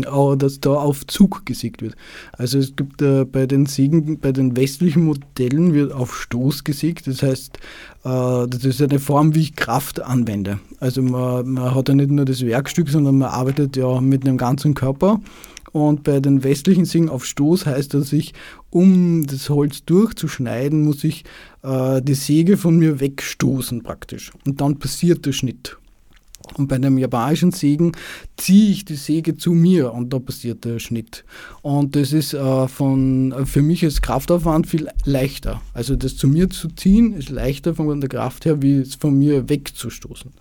[0.05, 1.95] Aber dass da auf Zug gesägt wird.
[2.33, 7.07] Also es gibt äh, bei den Sägen, bei den westlichen Modellen wird auf Stoß gesägt.
[7.07, 7.57] Das heißt,
[8.03, 10.59] äh, das ist eine Form, wie ich Kraft anwende.
[10.79, 14.37] Also man, man hat ja nicht nur das Werkstück, sondern man arbeitet ja mit einem
[14.37, 15.19] ganzen Körper.
[15.71, 18.33] Und bei den westlichen Sägen auf Stoß heißt das, ich,
[18.69, 21.25] um das Holz durchzuschneiden, muss ich
[21.63, 24.31] äh, die Säge von mir wegstoßen praktisch.
[24.45, 25.77] Und dann passiert der Schnitt.
[26.53, 27.93] Und bei dem japanischen Sägen
[28.37, 31.25] ziehe ich die Säge zu mir und da passiert der Schnitt.
[31.61, 35.61] Und das ist äh, von, für mich als Kraftaufwand viel leichter.
[35.73, 39.17] Also das zu mir zu ziehen ist leichter von der Kraft her, wie es von
[39.17, 40.31] mir wegzustoßen.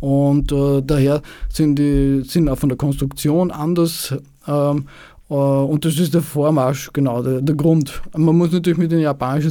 [0.00, 4.14] Und äh, daher sind die sind auch von der Konstruktion anders
[4.46, 4.86] ähm,
[5.30, 8.02] äh, und das ist der Vormarsch, genau, der, der, Grund.
[8.16, 9.50] Man muss natürlich mit den japanischen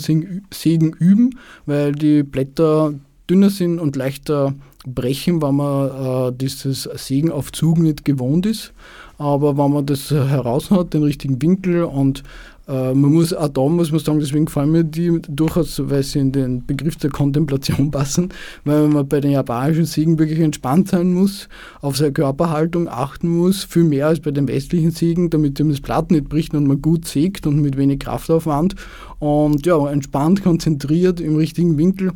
[0.51, 2.93] Sägen üben, weil die Blätter
[3.29, 4.53] dünner sind und leichter
[4.85, 5.89] brechen, wenn man
[6.29, 8.73] äh, dieses Sägen auf Zug nicht gewohnt ist.
[9.17, 12.23] Aber wenn man das heraus hat, den richtigen Winkel und
[12.67, 16.19] äh, man muss auch da muss man sagen, deswegen gefallen mir die durchaus, weil sie
[16.19, 18.29] in den Begriff der Kontemplation passen,
[18.63, 21.49] weil man bei den japanischen Siegen wirklich entspannt sein muss,
[21.81, 25.81] auf seine Körperhaltung achten muss, viel mehr als bei den westlichen Siegen, damit ihm das
[25.81, 28.75] Blatt nicht bricht und man gut sägt und mit wenig Kraftaufwand
[29.19, 32.13] und ja, entspannt, konzentriert im richtigen Winkel.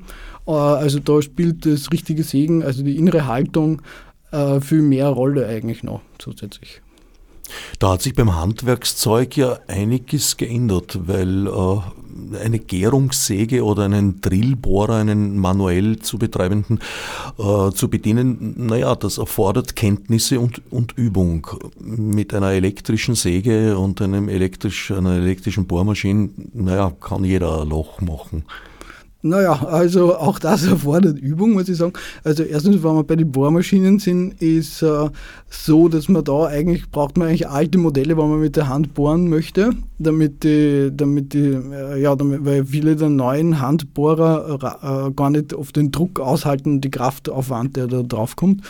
[0.47, 3.81] Äh, also da spielt das richtige Sägen, also die innere Haltung,
[4.31, 6.81] äh, viel mehr Rolle eigentlich noch zusätzlich.
[7.79, 14.95] Da hat sich beim Handwerkszeug ja einiges geändert, weil äh, eine Gärungssäge oder einen Drillbohrer,
[14.95, 16.79] einen manuell zu betreibenden,
[17.37, 21.47] zu bedienen, naja, das erfordert Kenntnisse und, und Übung.
[21.79, 28.01] Mit einer elektrischen Säge und einem elektrisch, einer elektrischen Bohrmaschine, naja, kann jeder ein Loch
[28.01, 28.43] machen.
[29.23, 31.93] Naja, also auch das erfordert Übung, muss ich sagen.
[32.23, 35.09] Also erstens, wenn wir bei den Bohrmaschinen sind, ist äh,
[35.49, 38.93] so, dass man da eigentlich, braucht man eigentlich alte Modelle, wenn man mit der Hand
[38.93, 45.11] bohren möchte, damit die, damit die äh, ja, damit, weil viele der neuen Handbohrer äh,
[45.11, 48.61] gar nicht auf den Druck aushalten, die Kraftaufwand, der da drauf kommt.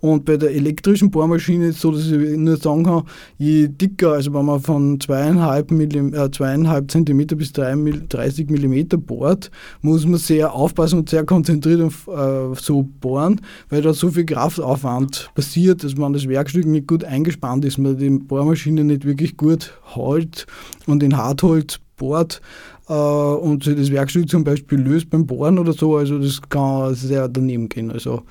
[0.00, 3.02] Und bei der elektrischen Bohrmaschine ist es so, dass ich nur sagen kann,
[3.36, 9.50] je dicker, also wenn man von zweieinhalb, Millim, äh, zweieinhalb Zentimeter bis 30 Millimeter bohrt,
[9.90, 15.30] man sehr aufpassen und sehr konzentriert auf, äh, so bohren, weil da so viel Kraftaufwand
[15.34, 19.72] passiert, dass man das Werkstück nicht gut eingespannt ist, man die Bohrmaschine nicht wirklich gut
[19.94, 20.46] hält
[20.86, 22.40] und in Hartholz bohrt
[22.88, 27.28] äh, und das Werkstück zum Beispiel löst beim Bohren oder so, also das kann sehr
[27.28, 27.90] daneben gehen.
[27.90, 28.22] Also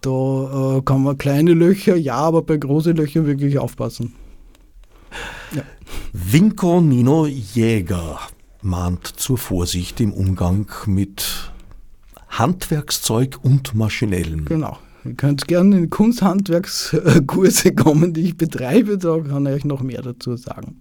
[0.00, 4.14] da äh, kann man kleine Löcher, ja, aber bei großen Löchern wirklich aufpassen.
[5.54, 5.62] Ja.
[6.12, 8.18] Vinko Nino Jäger
[8.68, 11.50] mahnt zur Vorsicht im Umgang mit
[12.28, 14.44] Handwerkszeug und Maschinellem.
[14.44, 14.78] Genau.
[15.04, 20.02] Ihr könnt gerne in Kunsthandwerkskurse kommen, die ich betreibe, da kann ich euch noch mehr
[20.02, 20.76] dazu sagen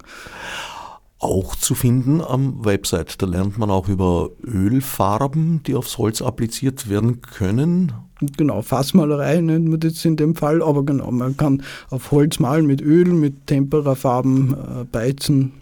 [1.20, 3.22] auch zu finden am Website.
[3.22, 7.92] Da lernt man auch über Ölfarben, die aufs Holz appliziert werden können.
[8.38, 12.66] Genau, Fassmalerei nennt man das in dem Fall, aber genau, man kann auf Holz malen
[12.66, 15.54] mit Öl, mit Temperafarben äh, beizen.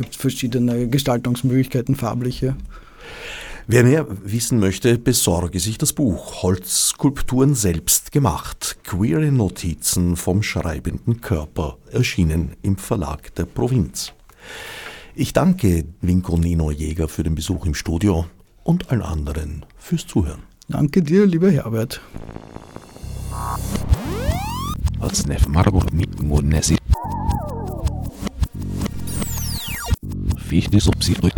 [0.00, 2.56] Gibt es verschiedene Gestaltungsmöglichkeiten, farbliche.
[3.66, 8.78] Wer mehr wissen möchte, besorge sich das Buch Holzskulpturen selbst gemacht.
[8.82, 14.14] Queere Notizen vom schreibenden Körper, erschienen im Verlag der Provinz.
[15.14, 18.24] Ich danke Winko Nino Jäger für den Besuch im Studio
[18.64, 20.44] und allen anderen fürs Zuhören.
[20.66, 22.00] Danke dir, lieber Herbert
[30.50, 31.34] wie ich die so psychisch